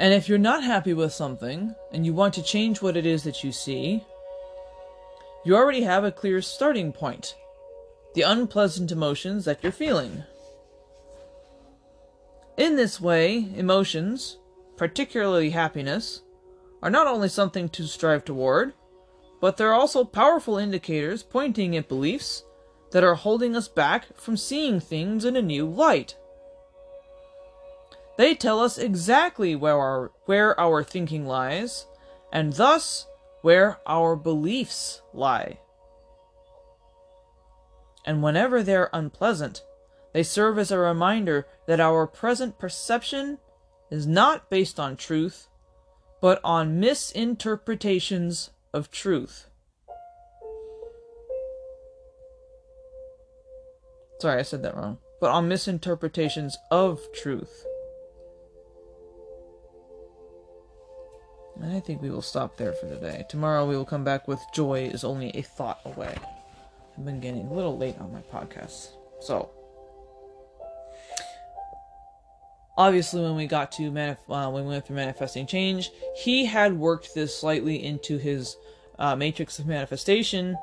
And 0.00 0.14
if 0.14 0.30
you're 0.30 0.38
not 0.38 0.64
happy 0.64 0.94
with 0.94 1.12
something 1.12 1.74
and 1.92 2.06
you 2.06 2.14
want 2.14 2.32
to 2.34 2.42
change 2.42 2.80
what 2.80 2.96
it 2.96 3.04
is 3.04 3.22
that 3.24 3.44
you 3.44 3.52
see, 3.52 4.02
you 5.44 5.54
already 5.54 5.82
have 5.82 6.04
a 6.04 6.10
clear 6.10 6.40
starting 6.40 6.90
point 6.90 7.36
the 8.14 8.22
unpleasant 8.22 8.90
emotions 8.90 9.44
that 9.44 9.62
you're 9.62 9.70
feeling. 9.70 10.24
In 12.56 12.76
this 12.76 12.98
way, 12.98 13.46
emotions, 13.54 14.38
particularly 14.76 15.50
happiness, 15.50 16.22
are 16.82 16.90
not 16.90 17.06
only 17.06 17.28
something 17.28 17.68
to 17.68 17.86
strive 17.86 18.24
toward, 18.24 18.72
but 19.38 19.58
they're 19.58 19.74
also 19.74 20.02
powerful 20.02 20.56
indicators 20.56 21.22
pointing 21.22 21.76
at 21.76 21.88
beliefs 21.88 22.42
that 22.90 23.04
are 23.04 23.14
holding 23.14 23.54
us 23.54 23.68
back 23.68 24.16
from 24.16 24.36
seeing 24.36 24.80
things 24.80 25.26
in 25.26 25.36
a 25.36 25.42
new 25.42 25.66
light. 25.66 26.16
They 28.20 28.34
tell 28.34 28.60
us 28.60 28.76
exactly 28.76 29.56
where 29.56 29.78
our, 29.78 30.12
where 30.26 30.60
our 30.60 30.84
thinking 30.84 31.26
lies, 31.26 31.86
and 32.30 32.52
thus 32.52 33.06
where 33.40 33.78
our 33.86 34.14
beliefs 34.14 35.00
lie. 35.14 35.60
And 38.04 38.22
whenever 38.22 38.62
they're 38.62 38.90
unpleasant, 38.92 39.62
they 40.12 40.22
serve 40.22 40.58
as 40.58 40.70
a 40.70 40.76
reminder 40.76 41.46
that 41.66 41.80
our 41.80 42.06
present 42.06 42.58
perception 42.58 43.38
is 43.90 44.06
not 44.06 44.50
based 44.50 44.78
on 44.78 44.98
truth, 44.98 45.48
but 46.20 46.42
on 46.44 46.78
misinterpretations 46.78 48.50
of 48.74 48.90
truth. 48.90 49.46
Sorry, 54.18 54.40
I 54.40 54.42
said 54.42 54.62
that 54.62 54.76
wrong. 54.76 54.98
But 55.22 55.30
on 55.30 55.48
misinterpretations 55.48 56.58
of 56.70 57.00
truth. 57.14 57.64
And 61.60 61.76
I 61.76 61.80
think 61.80 62.00
we 62.00 62.10
will 62.10 62.22
stop 62.22 62.56
there 62.56 62.72
for 62.72 62.88
today. 62.88 63.24
Tomorrow 63.28 63.66
we 63.66 63.76
will 63.76 63.84
come 63.84 64.04
back 64.04 64.26
with 64.26 64.40
Joy 64.54 64.90
is 64.92 65.04
only 65.04 65.30
a 65.36 65.42
thought 65.42 65.80
away. 65.84 66.16
I've 66.96 67.04
been 67.04 67.20
getting 67.20 67.46
a 67.46 67.52
little 67.52 67.76
late 67.76 67.98
on 67.98 68.12
my 68.12 68.22
podcast. 68.22 68.88
So, 69.20 69.50
obviously 72.80 73.20
when 73.20 73.36
we 73.36 73.46
got 73.46 73.70
to 73.70 73.90
manif- 73.90 74.16
uh, 74.30 74.50
when 74.50 74.64
we 74.64 74.70
went 74.70 74.86
through 74.86 74.96
manifesting 74.96 75.46
change 75.46 75.90
he 76.16 76.46
had 76.46 76.78
worked 76.78 77.14
this 77.14 77.38
slightly 77.38 77.84
into 77.84 78.16
his 78.16 78.56
uh, 78.98 79.14
matrix 79.14 79.58
of 79.58 79.66
manifestation 79.66 80.56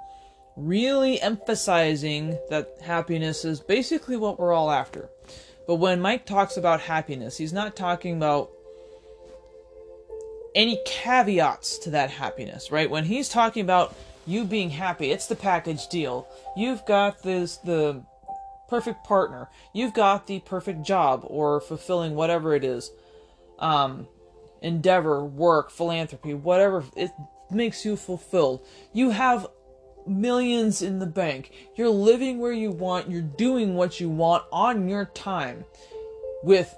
really 0.55 1.21
emphasizing 1.21 2.36
that 2.49 2.67
happiness 2.81 3.45
is 3.45 3.60
basically 3.60 4.17
what 4.17 4.39
we're 4.39 4.51
all 4.51 4.71
after 4.71 5.10
but 5.67 5.75
when 5.75 6.01
mike 6.01 6.25
talks 6.25 6.57
about 6.57 6.81
happiness 6.81 7.38
he's 7.38 7.53
not 7.53 7.75
talking 7.75 8.15
about 8.15 8.49
any 10.58 10.78
caveats 10.86 11.78
to 11.78 11.89
that 11.91 12.10
happiness 12.10 12.70
right 12.72 12.89
when 12.89 13.06
he's 13.06 13.30
talking 13.30 13.62
about 13.62 13.96
you 14.26 14.43
being 14.43 14.72
happy 14.72 15.12
it's 15.12 15.28
the 15.28 15.36
package 15.36 15.88
deal 15.88 16.28
you've 16.58 16.86
got 16.86 17.24
this 17.24 17.56
the 17.58 18.04
perfect 18.67 19.04
partner. 19.04 19.50
You've 19.74 19.93
got 19.93 20.28
the 20.28 20.39
perfect 20.41 20.84
job 20.84 21.24
or 21.26 21.62
fulfilling 21.62 22.15
whatever 22.15 22.54
it 22.56 22.63
is. 22.63 22.91
Um, 23.60 24.08
endeavor, 24.62 25.24
work, 25.24 25.72
philanthropy, 25.72 26.34
whatever 26.34 26.84
it 26.96 27.12
makes 27.50 27.86
you 27.86 27.96
fulfilled. 27.96 28.65
You 28.93 29.12
have 29.12 29.48
millions 30.06 30.82
in 30.82 31.00
the 31.00 31.06
bank. 31.06 31.52
You're 31.76 31.89
living 31.89 32.39
where 32.39 32.52
you 32.52 32.72
want. 32.72 33.10
You're 33.10 33.22
doing 33.22 33.76
what 33.76 34.00
you 34.00 34.10
want 34.10 34.43
on 34.52 34.89
your 34.89 35.06
time 35.06 35.65
with 36.43 36.76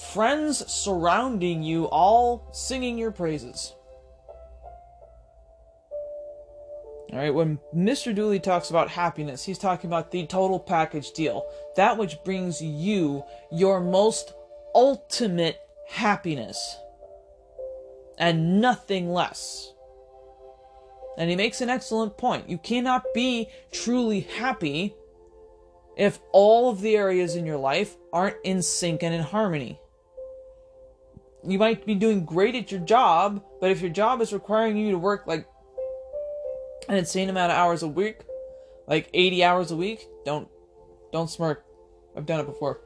friends 0.00 0.70
surrounding 0.70 1.62
you, 1.62 1.84
all 1.84 2.48
singing 2.52 2.98
your 2.98 3.10
praises. 3.10 3.74
All 7.12 7.18
right, 7.18 7.34
when 7.34 7.58
Mr. 7.74 8.14
Dooley 8.14 8.38
talks 8.38 8.70
about 8.70 8.88
happiness, 8.88 9.44
he's 9.44 9.58
talking 9.58 9.90
about 9.90 10.10
the 10.10 10.26
total 10.26 10.60
package 10.60 11.10
deal. 11.10 11.44
That 11.76 11.98
which 11.98 12.22
brings 12.24 12.62
you 12.62 13.24
your 13.50 13.80
most 13.80 14.32
ultimate 14.74 15.60
happiness. 15.88 16.76
And 18.16 18.60
nothing 18.60 19.10
less. 19.10 19.72
And 21.18 21.28
he 21.28 21.36
makes 21.36 21.60
an 21.60 21.68
excellent 21.68 22.16
point. 22.16 22.48
You 22.48 22.58
cannot 22.58 23.04
be 23.12 23.48
truly 23.72 24.20
happy 24.20 24.94
if 25.96 26.20
all 26.32 26.70
of 26.70 26.80
the 26.80 26.96
areas 26.96 27.34
in 27.34 27.44
your 27.44 27.58
life 27.58 27.96
aren't 28.12 28.36
in 28.44 28.62
sync 28.62 29.02
and 29.02 29.14
in 29.14 29.22
harmony. 29.22 29.80
You 31.46 31.58
might 31.58 31.86
be 31.86 31.94
doing 31.94 32.24
great 32.24 32.54
at 32.54 32.70
your 32.70 32.80
job, 32.80 33.42
but 33.60 33.70
if 33.70 33.80
your 33.80 33.90
job 33.90 34.20
is 34.20 34.32
requiring 34.32 34.76
you 34.76 34.90
to 34.90 34.98
work 34.98 35.26
like 35.26 35.46
an 36.88 36.96
insane 36.96 37.30
amount 37.30 37.52
of 37.52 37.58
hours 37.58 37.82
a 37.82 37.88
week, 37.88 38.20
like 38.86 39.08
80 39.14 39.44
hours 39.44 39.70
a 39.70 39.76
week, 39.76 40.06
don't 40.24 40.48
don't 41.12 41.30
smirk. 41.30 41.64
I've 42.16 42.26
done 42.26 42.40
it 42.40 42.46
before. 42.46 42.80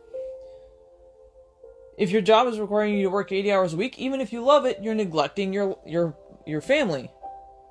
If 1.96 2.10
your 2.10 2.22
job 2.22 2.46
is 2.48 2.58
requiring 2.58 2.94
you 2.94 3.04
to 3.04 3.10
work 3.10 3.32
80 3.32 3.52
hours 3.52 3.74
a 3.74 3.76
week, 3.76 3.98
even 3.98 4.20
if 4.20 4.32
you 4.32 4.42
love 4.42 4.66
it, 4.66 4.82
you're 4.82 4.94
neglecting 4.94 5.52
your 5.52 5.78
your 5.86 6.16
your 6.46 6.60
family 6.60 7.10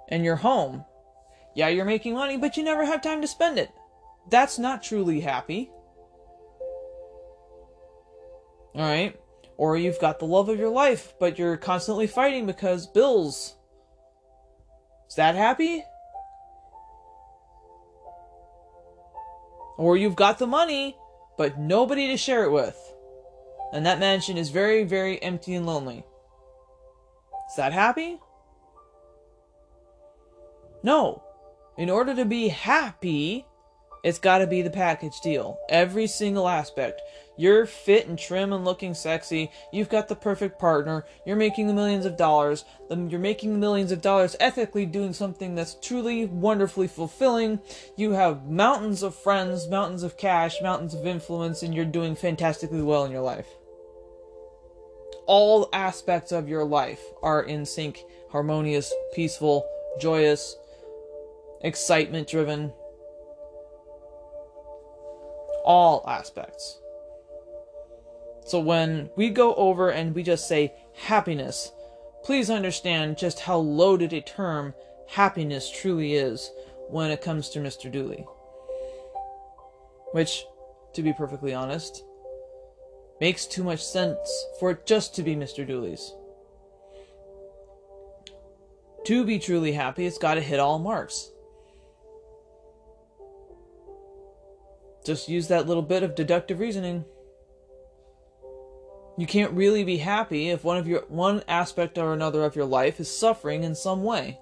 and 0.09 0.25
your 0.25 0.37
home. 0.37 0.85
Yeah, 1.55 1.67
you're 1.67 1.85
making 1.85 2.15
money, 2.15 2.37
but 2.37 2.57
you 2.57 2.63
never 2.63 2.85
have 2.85 3.01
time 3.01 3.21
to 3.21 3.27
spend 3.27 3.59
it. 3.59 3.71
That's 4.29 4.57
not 4.57 4.81
truly 4.81 5.19
happy. 5.19 5.69
All 8.75 8.81
right? 8.81 9.15
Or 9.57 9.77
you've 9.77 9.99
got 9.99 10.19
the 10.19 10.25
love 10.25 10.49
of 10.49 10.59
your 10.59 10.69
life, 10.69 11.13
but 11.19 11.37
you're 11.37 11.57
constantly 11.57 12.07
fighting 12.07 12.45
because 12.45 12.87
bills. 12.87 13.55
Is 15.09 15.15
that 15.15 15.35
happy? 15.35 15.83
Or 19.77 19.97
you've 19.97 20.15
got 20.15 20.39
the 20.39 20.47
money, 20.47 20.97
but 21.37 21.59
nobody 21.59 22.07
to 22.07 22.17
share 22.17 22.43
it 22.43 22.51
with. 22.51 22.77
And 23.73 23.85
that 23.85 23.99
mansion 23.99 24.37
is 24.37 24.49
very, 24.49 24.83
very 24.83 25.21
empty 25.21 25.55
and 25.55 25.65
lonely. 25.65 26.03
Is 27.49 27.55
that 27.57 27.73
happy? 27.73 28.19
No. 30.83 31.23
In 31.77 31.89
order 31.89 32.15
to 32.15 32.25
be 32.25 32.49
happy, 32.49 33.45
It's 34.03 34.19
got 34.19 34.39
to 34.39 34.47
be 34.47 34.61
the 34.61 34.69
package 34.69 35.21
deal. 35.21 35.57
Every 35.69 36.07
single 36.07 36.49
aspect. 36.49 37.01
You're 37.37 37.65
fit 37.65 38.07
and 38.07 38.19
trim 38.19 38.53
and 38.53 38.65
looking 38.65 38.93
sexy. 38.93 39.49
You've 39.71 39.89
got 39.89 40.07
the 40.07 40.15
perfect 40.15 40.59
partner. 40.59 41.05
You're 41.25 41.37
making 41.37 41.67
the 41.67 41.73
millions 41.73 42.05
of 42.05 42.17
dollars. 42.17 42.65
You're 42.89 43.19
making 43.19 43.53
the 43.53 43.59
millions 43.59 43.91
of 43.91 44.01
dollars 44.01 44.35
ethically 44.39 44.85
doing 44.85 45.13
something 45.13 45.55
that's 45.55 45.75
truly 45.81 46.25
wonderfully 46.25 46.87
fulfilling. 46.87 47.59
You 47.95 48.11
have 48.11 48.45
mountains 48.45 49.03
of 49.03 49.15
friends, 49.15 49.67
mountains 49.67 50.03
of 50.03 50.17
cash, 50.17 50.61
mountains 50.61 50.93
of 50.93 51.07
influence, 51.07 51.63
and 51.63 51.73
you're 51.73 51.85
doing 51.85 52.15
fantastically 52.15 52.83
well 52.83 53.05
in 53.05 53.11
your 53.11 53.21
life. 53.21 53.47
All 55.25 55.69
aspects 55.71 56.33
of 56.33 56.49
your 56.49 56.65
life 56.65 57.01
are 57.23 57.41
in 57.41 57.65
sync, 57.65 58.03
harmonious, 58.31 58.93
peaceful, 59.15 59.65
joyous, 59.99 60.57
excitement 61.61 62.27
driven. 62.27 62.73
All 65.63 66.03
aspects. 66.07 66.79
So 68.45 68.59
when 68.59 69.09
we 69.15 69.29
go 69.29 69.55
over 69.55 69.89
and 69.89 70.13
we 70.13 70.23
just 70.23 70.47
say 70.47 70.73
happiness, 70.93 71.71
please 72.23 72.49
understand 72.49 73.17
just 73.17 73.39
how 73.39 73.57
loaded 73.57 74.13
a 74.13 74.21
term 74.21 74.73
happiness 75.07 75.71
truly 75.71 76.13
is 76.13 76.51
when 76.89 77.11
it 77.11 77.21
comes 77.21 77.49
to 77.49 77.59
Mr. 77.59 77.91
Dooley. 77.91 78.25
Which, 80.11 80.45
to 80.93 81.01
be 81.01 81.13
perfectly 81.13 81.53
honest, 81.53 82.03
makes 83.21 83.45
too 83.45 83.63
much 83.63 83.83
sense 83.83 84.45
for 84.59 84.71
it 84.71 84.85
just 84.85 85.15
to 85.15 85.23
be 85.23 85.35
Mr. 85.35 85.65
Dooley's. 85.65 86.13
To 89.05 89.25
be 89.25 89.39
truly 89.39 89.73
happy, 89.73 90.05
it's 90.05 90.17
got 90.17 90.35
to 90.35 90.41
hit 90.41 90.59
all 90.59 90.79
marks. 90.79 91.31
Just 95.05 95.29
use 95.29 95.47
that 95.49 95.67
little 95.67 95.83
bit 95.83 96.03
of 96.03 96.15
deductive 96.15 96.59
reasoning. 96.59 97.05
You 99.17 99.27
can't 99.27 99.51
really 99.51 99.83
be 99.83 99.97
happy 99.97 100.49
if 100.49 100.63
one 100.63 100.77
of 100.77 100.87
your 100.87 101.01
one 101.07 101.43
aspect 101.47 101.97
or 101.97 102.13
another 102.13 102.43
of 102.43 102.55
your 102.55 102.65
life 102.65 102.99
is 102.99 103.15
suffering 103.15 103.63
in 103.63 103.75
some 103.75 104.03
way. 104.03 104.39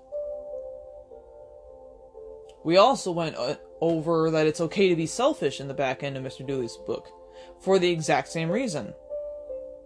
We 2.64 2.78
also 2.78 3.12
went 3.12 3.36
uh, 3.36 3.56
over 3.82 4.30
that 4.32 4.48
it's 4.48 4.62
okay 4.62 4.88
to 4.88 4.96
be 4.96 5.08
selfish 5.08 5.60
in 5.60 5.68
the 5.68 5.74
back 5.74 6.04
end 6.04 6.16
of 6.16 6.24
Mr. 6.24 6.46
Dooley's 6.46 6.78
book 6.86 7.10
for 7.60 7.80
the 7.80 7.90
exact 7.90 8.30
same 8.30 8.50
reason. 8.50 8.94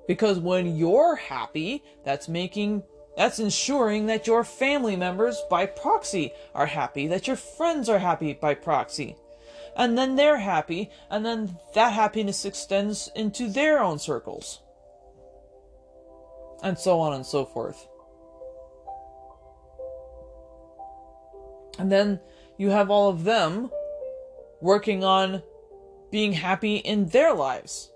Because 0.08 0.40
when 0.40 0.76
you're 0.76 1.16
happy, 1.16 1.84
that's 2.04 2.28
making 2.28 2.84
that's 3.18 3.40
ensuring 3.40 4.08
that 4.08 4.28
your 4.28 4.44
family 4.44 4.98
members 4.98 5.42
by 5.50 5.66
proxy 5.66 6.34
are 6.54 6.66
happy, 6.66 7.08
that 7.08 7.28
your 7.28 7.38
friends 7.38 7.88
are 7.88 8.00
happy 8.00 8.34
by 8.34 8.54
proxy. 8.54 9.16
And 9.76 9.98
then 9.98 10.16
they're 10.16 10.40
happy, 10.40 10.90
and 11.10 11.26
then 11.26 11.58
that 11.74 11.94
happiness 11.94 12.46
extends 12.46 13.10
into 13.16 13.50
their 13.50 13.80
own 13.80 14.00
circles 14.00 14.62
and 16.64 16.80
so 16.80 17.00
on 17.00 17.14
and 17.14 17.26
so 17.26 17.46
forth. 17.46 17.88
And 21.78 21.92
then 21.92 22.20
you 22.58 22.70
have 22.70 22.90
all 22.90 23.10
of 23.10 23.24
them 23.24 23.70
working 24.62 25.04
on 25.04 25.44
being 26.10 26.34
happy 26.34 26.78
in 26.78 27.08
their 27.10 27.34
lives. 27.34 27.92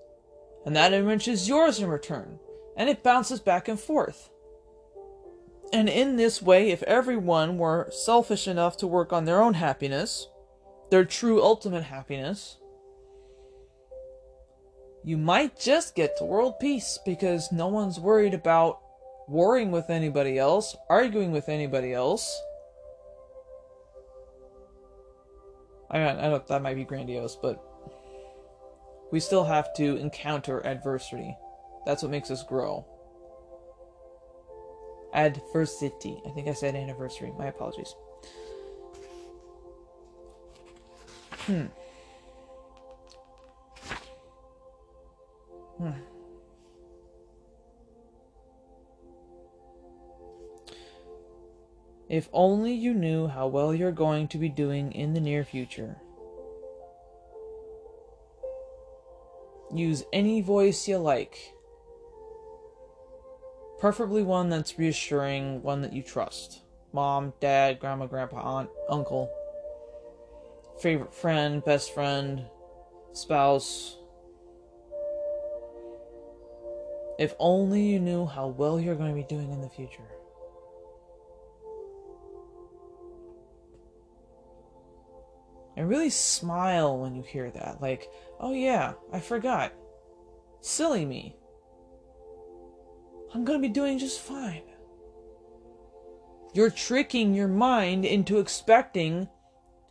And 0.66 0.76
that 0.76 0.94
enriches 0.94 1.48
yours 1.48 1.80
in 1.80 1.88
return. 1.88 2.40
And 2.76 2.90
it 2.90 3.02
bounces 3.02 3.40
back 3.40 3.68
and 3.68 3.80
forth. 3.80 4.30
And 5.72 5.88
in 5.88 6.18
this 6.18 6.42
way, 6.42 6.72
if 6.72 6.84
everyone 6.84 7.58
were 7.58 7.90
selfish 7.92 8.48
enough 8.48 8.78
to 8.78 8.88
work 8.88 9.14
on 9.14 9.26
their 9.26 9.42
own 9.42 9.54
happiness, 9.56 10.28
their 10.92 11.06
true 11.06 11.42
ultimate 11.42 11.84
happiness, 11.84 12.58
you 15.04 15.18
might 15.18 15.60
just 15.60 15.96
get 15.96 16.18
to 16.18 16.26
world 16.26 16.56
peace 16.60 17.00
because 17.06 17.52
no 17.52 17.68
one's 17.68 18.00
worried 18.00 18.34
about 18.34 18.80
warring 19.28 19.72
with 19.72 19.90
anybody 19.90 20.38
else, 20.38 20.76
arguing 20.90 21.32
with 21.32 21.50
anybody 21.50 21.94
else. 21.94 22.42
I, 25.92 25.98
mean, 26.00 26.08
I 26.08 26.30
don't, 26.30 26.46
that 26.48 26.62
might 26.62 26.76
be 26.76 26.84
grandiose, 26.84 27.36
but 27.36 27.64
we 29.12 29.20
still 29.20 29.46
have 29.46 29.74
to 29.76 29.98
encounter 29.98 30.66
adversity. 30.66 31.36
That's 31.86 32.04
what 32.04 32.12
makes 32.12 32.30
us 32.30 32.44
grow. 32.44 32.86
Adversity. 35.14 36.22
I 36.28 36.32
think 36.32 36.48
I 36.48 36.54
said 36.54 36.76
anniversary. 36.76 37.32
My 37.38 37.48
apologies. 37.48 37.96
Hmm. 41.46 41.66
Hmm. 45.78 45.92
If 52.10 52.28
only 52.34 52.74
you 52.74 52.94
knew 52.94 53.28
how 53.28 53.48
well 53.48 53.74
you're 53.74 53.92
going 53.92 54.28
to 54.30 54.38
be 54.38 54.50
doing 54.50 54.92
in 54.94 55.14
the 55.14 55.22
near 55.22 55.44
future. 55.44 55.98
Use 59.74 60.04
any 60.12 60.42
voice 60.42 60.88
you 60.88 60.98
like. 60.98 61.54
Preferably 63.80 64.24
one 64.24 64.50
that's 64.50 64.80
reassuring, 64.80 65.62
one 65.62 65.82
that 65.82 65.94
you 65.94 66.02
trust. 66.02 66.62
Mom, 66.92 67.34
dad, 67.40 67.80
grandma, 67.80 68.08
grandpa, 68.08 68.42
aunt, 68.42 68.70
uncle, 68.90 69.32
favorite 70.82 71.14
friend, 71.14 71.64
best 71.64 71.94
friend, 71.94 72.46
spouse, 73.12 74.00
If 77.20 77.36
only 77.38 77.82
you 77.82 78.00
knew 78.00 78.26
how 78.26 78.48
well 78.48 78.80
you're 78.80 78.96
going 78.96 79.14
to 79.14 79.22
be 79.22 79.28
doing 79.28 79.52
in 79.52 79.60
the 79.60 79.68
future. 79.68 80.08
And 85.76 85.90
really 85.90 86.10
smile 86.10 86.98
when 86.98 87.16
you 87.16 87.22
hear 87.22 87.52
that. 87.52 87.82
Like, 87.82 88.10
oh 88.40 88.54
yeah, 88.54 88.94
I 89.12 89.20
forgot. 89.20 89.74
Silly 90.62 91.04
me. 91.04 91.36
I'm 93.34 93.44
going 93.44 93.62
to 93.62 93.68
be 93.68 93.74
doing 93.74 94.00
just 94.00 94.22
fine. 94.22 94.64
You're 96.54 96.72
tricking 96.72 97.34
your 97.34 97.50
mind 97.50 98.06
into 98.06 98.40
expecting 98.40 99.28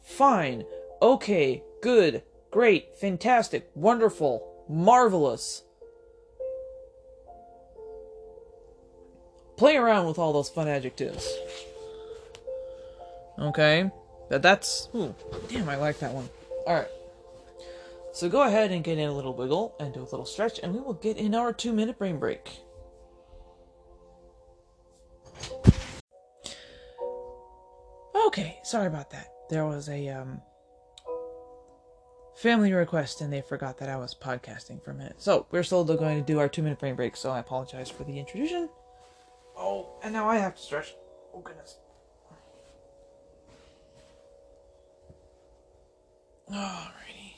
fine, 0.00 0.64
okay, 1.02 1.62
good, 1.82 2.22
great, 2.50 2.96
fantastic, 2.98 3.70
wonderful, 3.74 4.64
marvelous. 4.68 5.64
play 9.58 9.76
around 9.76 10.06
with 10.06 10.18
all 10.18 10.32
those 10.32 10.48
fun 10.48 10.68
adjectives. 10.68 11.28
Okay? 13.38 13.90
But 14.30 14.40
that's. 14.40 14.88
Ooh, 14.94 15.14
damn, 15.48 15.68
I 15.68 15.76
like 15.76 15.98
that 15.98 16.14
one. 16.14 16.28
Alright. 16.66 16.88
So 18.12 18.28
go 18.28 18.42
ahead 18.42 18.70
and 18.70 18.82
get 18.82 18.98
in 18.98 19.08
a 19.08 19.12
little 19.12 19.34
wiggle 19.34 19.74
and 19.78 19.92
do 19.92 20.00
a 20.00 20.02
little 20.02 20.24
stretch, 20.24 20.58
and 20.62 20.72
we 20.74 20.80
will 20.80 20.94
get 20.94 21.18
in 21.18 21.34
our 21.34 21.52
two 21.52 21.72
minute 21.72 21.98
brain 21.98 22.18
break. 22.18 22.48
Okay, 28.26 28.58
sorry 28.62 28.86
about 28.86 29.10
that. 29.10 29.28
There 29.50 29.64
was 29.66 29.88
a 29.88 30.08
um, 30.08 30.40
family 32.38 32.72
request, 32.72 33.20
and 33.20 33.32
they 33.32 33.40
forgot 33.40 33.78
that 33.78 33.88
I 33.88 33.96
was 33.96 34.14
podcasting 34.14 34.82
for 34.82 34.92
a 34.92 34.94
minute. 34.94 35.16
So 35.18 35.46
we're 35.50 35.64
still 35.64 35.84
going 35.84 36.18
to 36.18 36.24
do 36.24 36.38
our 36.38 36.48
two 36.48 36.62
minute 36.62 36.78
brain 36.78 36.94
break. 36.94 37.16
So 37.16 37.30
I 37.30 37.40
apologize 37.40 37.90
for 37.90 38.04
the 38.04 38.18
introduction. 38.18 38.68
Oh, 39.56 39.88
and 40.04 40.12
now 40.12 40.28
I 40.28 40.36
have 40.36 40.54
to 40.54 40.62
stretch. 40.62 40.94
Oh, 41.34 41.40
goodness. 41.40 41.78
Alrighty. 46.48 47.34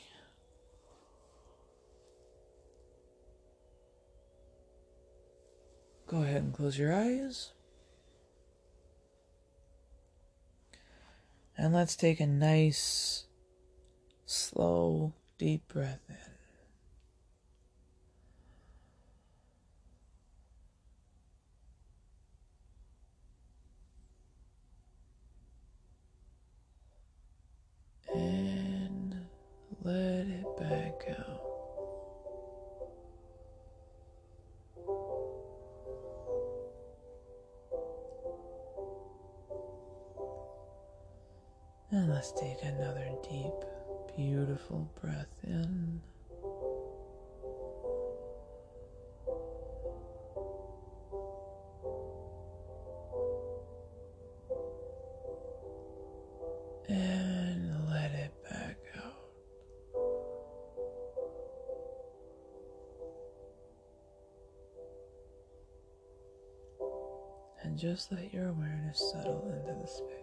Go 6.07 6.21
ahead 6.21 6.43
and 6.43 6.53
close 6.53 6.77
your 6.77 6.93
eyes. 6.93 7.53
And 11.57 11.73
let's 11.73 11.95
take 11.95 12.19
a 12.19 12.27
nice, 12.27 13.25
slow, 14.31 15.13
deep 15.37 15.67
breath 15.67 15.99
in. 16.09 16.15
And 28.13 29.15
let 29.83 30.25
it 30.27 30.57
back 30.57 31.17
out. 31.19 31.41
And 41.91 42.09
let's 42.09 42.31
take 42.31 42.63
another 42.63 43.09
deep, 43.29 43.51
beautiful 44.15 44.89
breath 45.01 45.33
in. 45.43 46.01
And 56.89 57.89
let 57.89 58.11
it 58.11 58.33
back 58.49 58.77
out. 58.97 59.13
And 67.63 67.77
just 67.77 68.11
let 68.11 68.33
your 68.33 68.49
awareness 68.49 68.99
settle 69.13 69.43
into 69.47 69.79
the 69.81 69.87
space. 69.87 70.20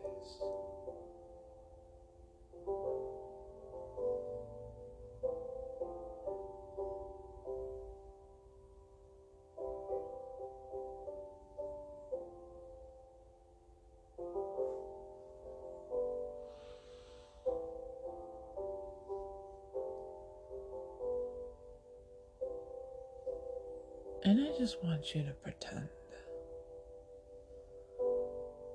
And 24.29 24.47
I 24.47 24.59
just 24.59 24.85
want 24.85 25.15
you 25.15 25.23
to 25.23 25.31
pretend 25.43 25.89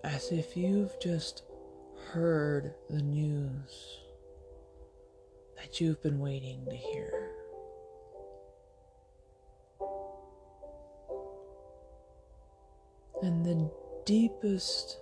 as 0.04 0.32
if 0.32 0.58
you've 0.58 1.00
just 1.00 1.44
heard 2.08 2.74
the 2.90 3.04
news 3.04 4.00
that 5.56 5.80
you've 5.80 6.02
been 6.02 6.18
waiting 6.18 6.66
to 6.66 6.76
hear. 6.76 7.30
And 13.22 13.46
the 13.46 13.70
deepest 14.06 14.98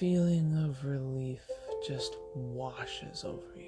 feeling 0.00 0.64
of 0.64 0.84
relief 0.84 1.48
just 1.86 2.16
washes 2.34 3.22
over 3.22 3.54
you. 3.54 3.67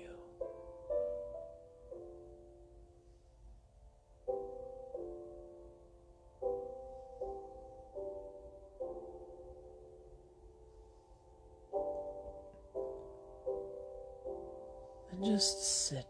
Just 15.40 15.86
sit 15.86 16.04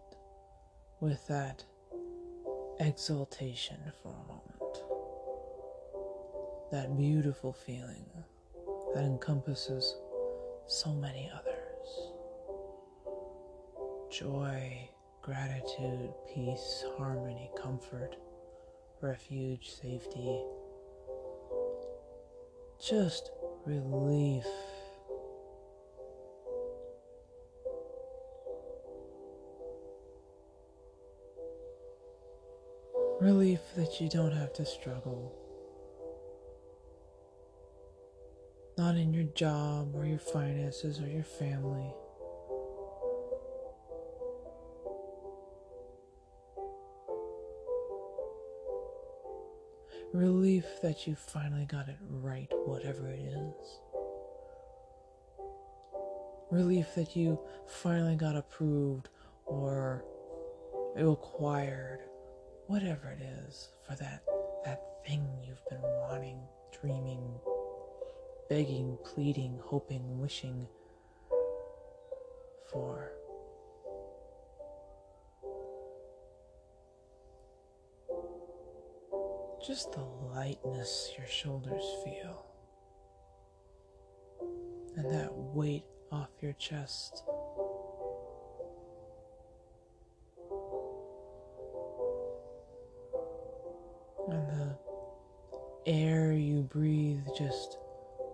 with 0.98 1.24
that 1.28 1.62
exaltation 2.80 3.76
for 4.02 4.08
a 4.08 4.26
moment. 4.26 4.82
That 6.72 6.96
beautiful 6.96 7.52
feeling 7.52 8.04
that 8.92 9.04
encompasses 9.04 9.94
so 10.66 10.92
many 10.94 11.30
others 11.32 12.10
joy, 14.10 14.90
gratitude, 15.22 16.10
peace, 16.34 16.82
harmony, 16.98 17.52
comfort, 17.56 18.16
refuge, 19.00 19.70
safety, 19.70 20.42
just 22.80 23.30
relief. 23.64 24.44
Relief 33.20 33.60
that 33.76 34.00
you 34.00 34.08
don't 34.08 34.32
have 34.32 34.54
to 34.54 34.64
struggle. 34.64 35.36
Not 38.78 38.96
in 38.96 39.12
your 39.12 39.24
job 39.24 39.94
or 39.94 40.06
your 40.06 40.18
finances 40.18 40.98
or 41.00 41.06
your 41.06 41.24
family. 41.24 41.92
Relief 50.14 50.64
that 50.82 51.06
you 51.06 51.14
finally 51.14 51.66
got 51.66 51.90
it 51.90 51.98
right, 52.08 52.50
whatever 52.64 53.06
it 53.08 53.20
is. 53.20 53.80
Relief 56.50 56.94
that 56.96 57.14
you 57.14 57.38
finally 57.66 58.16
got 58.16 58.34
approved 58.34 59.10
or 59.44 60.06
acquired, 60.96 62.00
whatever 62.70 63.10
it 63.10 63.20
is, 63.44 63.70
for 63.84 63.96
that 63.96 64.22
that 64.64 64.80
thing 65.04 65.26
you've 65.44 65.68
been 65.68 65.82
wanting, 65.82 66.38
dreaming, 66.80 67.20
begging, 68.48 68.96
pleading, 69.04 69.58
hoping, 69.60 70.20
wishing 70.20 70.68
for. 72.70 73.10
Just 79.66 79.90
the 79.90 80.04
lightness 80.32 81.10
your 81.18 81.26
shoulders 81.26 81.84
feel, 82.04 82.46
and 84.96 85.12
that 85.12 85.34
weight 85.34 85.86
off 86.12 86.30
your 86.40 86.52
chest. 86.52 87.24
Air 95.90 96.32
you 96.32 96.62
breathe 96.62 97.26
just 97.36 97.76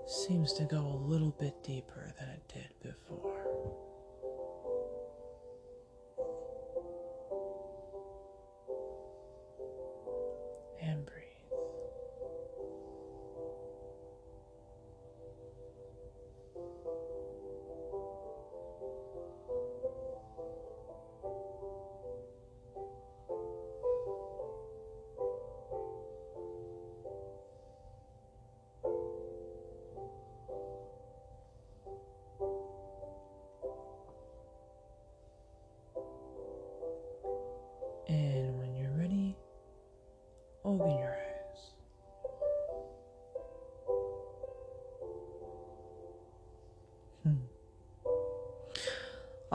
seems 0.06 0.52
to 0.52 0.64
go 0.64 0.78
a 0.78 1.00
little 1.08 1.34
bit 1.40 1.54
deeper 1.64 2.12
than 2.20 2.28
it 2.28 2.52
did 2.52 2.68
before. 2.82 3.95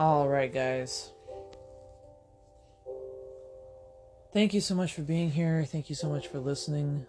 All 0.02 0.28
right, 0.28 0.52
guys. 0.52 1.12
Thank 4.32 4.52
you 4.52 4.60
so 4.60 4.74
much 4.74 4.94
for 4.94 5.02
being 5.02 5.30
here. 5.30 5.64
Thank 5.64 5.88
you 5.88 5.94
so 5.94 6.08
much 6.08 6.26
for 6.26 6.40
listening, 6.40 7.06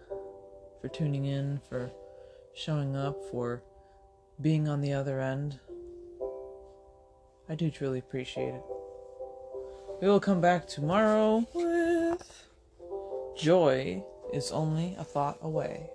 for 0.80 0.86
tuning 0.86 1.24
in, 1.24 1.60
for 1.68 1.90
showing 2.54 2.94
up, 2.94 3.20
for 3.32 3.64
being 4.40 4.68
on 4.68 4.80
the 4.80 4.92
other 4.92 5.20
end. 5.20 5.58
I 7.48 7.56
do 7.56 7.68
truly 7.68 7.98
appreciate 7.98 8.54
it. 8.54 8.62
We 10.00 10.06
will 10.06 10.20
come 10.20 10.40
back 10.40 10.68
tomorrow 10.68 11.48
with 11.52 12.46
Joy 13.36 14.04
is 14.32 14.52
only 14.52 14.94
a 14.96 15.02
thought 15.02 15.38
away. 15.42 15.90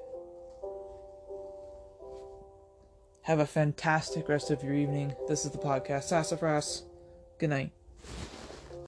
Have 3.22 3.40
a 3.40 3.46
fantastic 3.46 4.28
rest 4.28 4.52
of 4.52 4.62
your 4.66 4.74
evening. 4.74 5.16
This 5.30 5.46
is 5.46 5.52
the 5.52 5.60
podcast 5.60 6.04
Sassafras. 6.04 6.84
Good 7.40 7.52
night. 7.52 7.79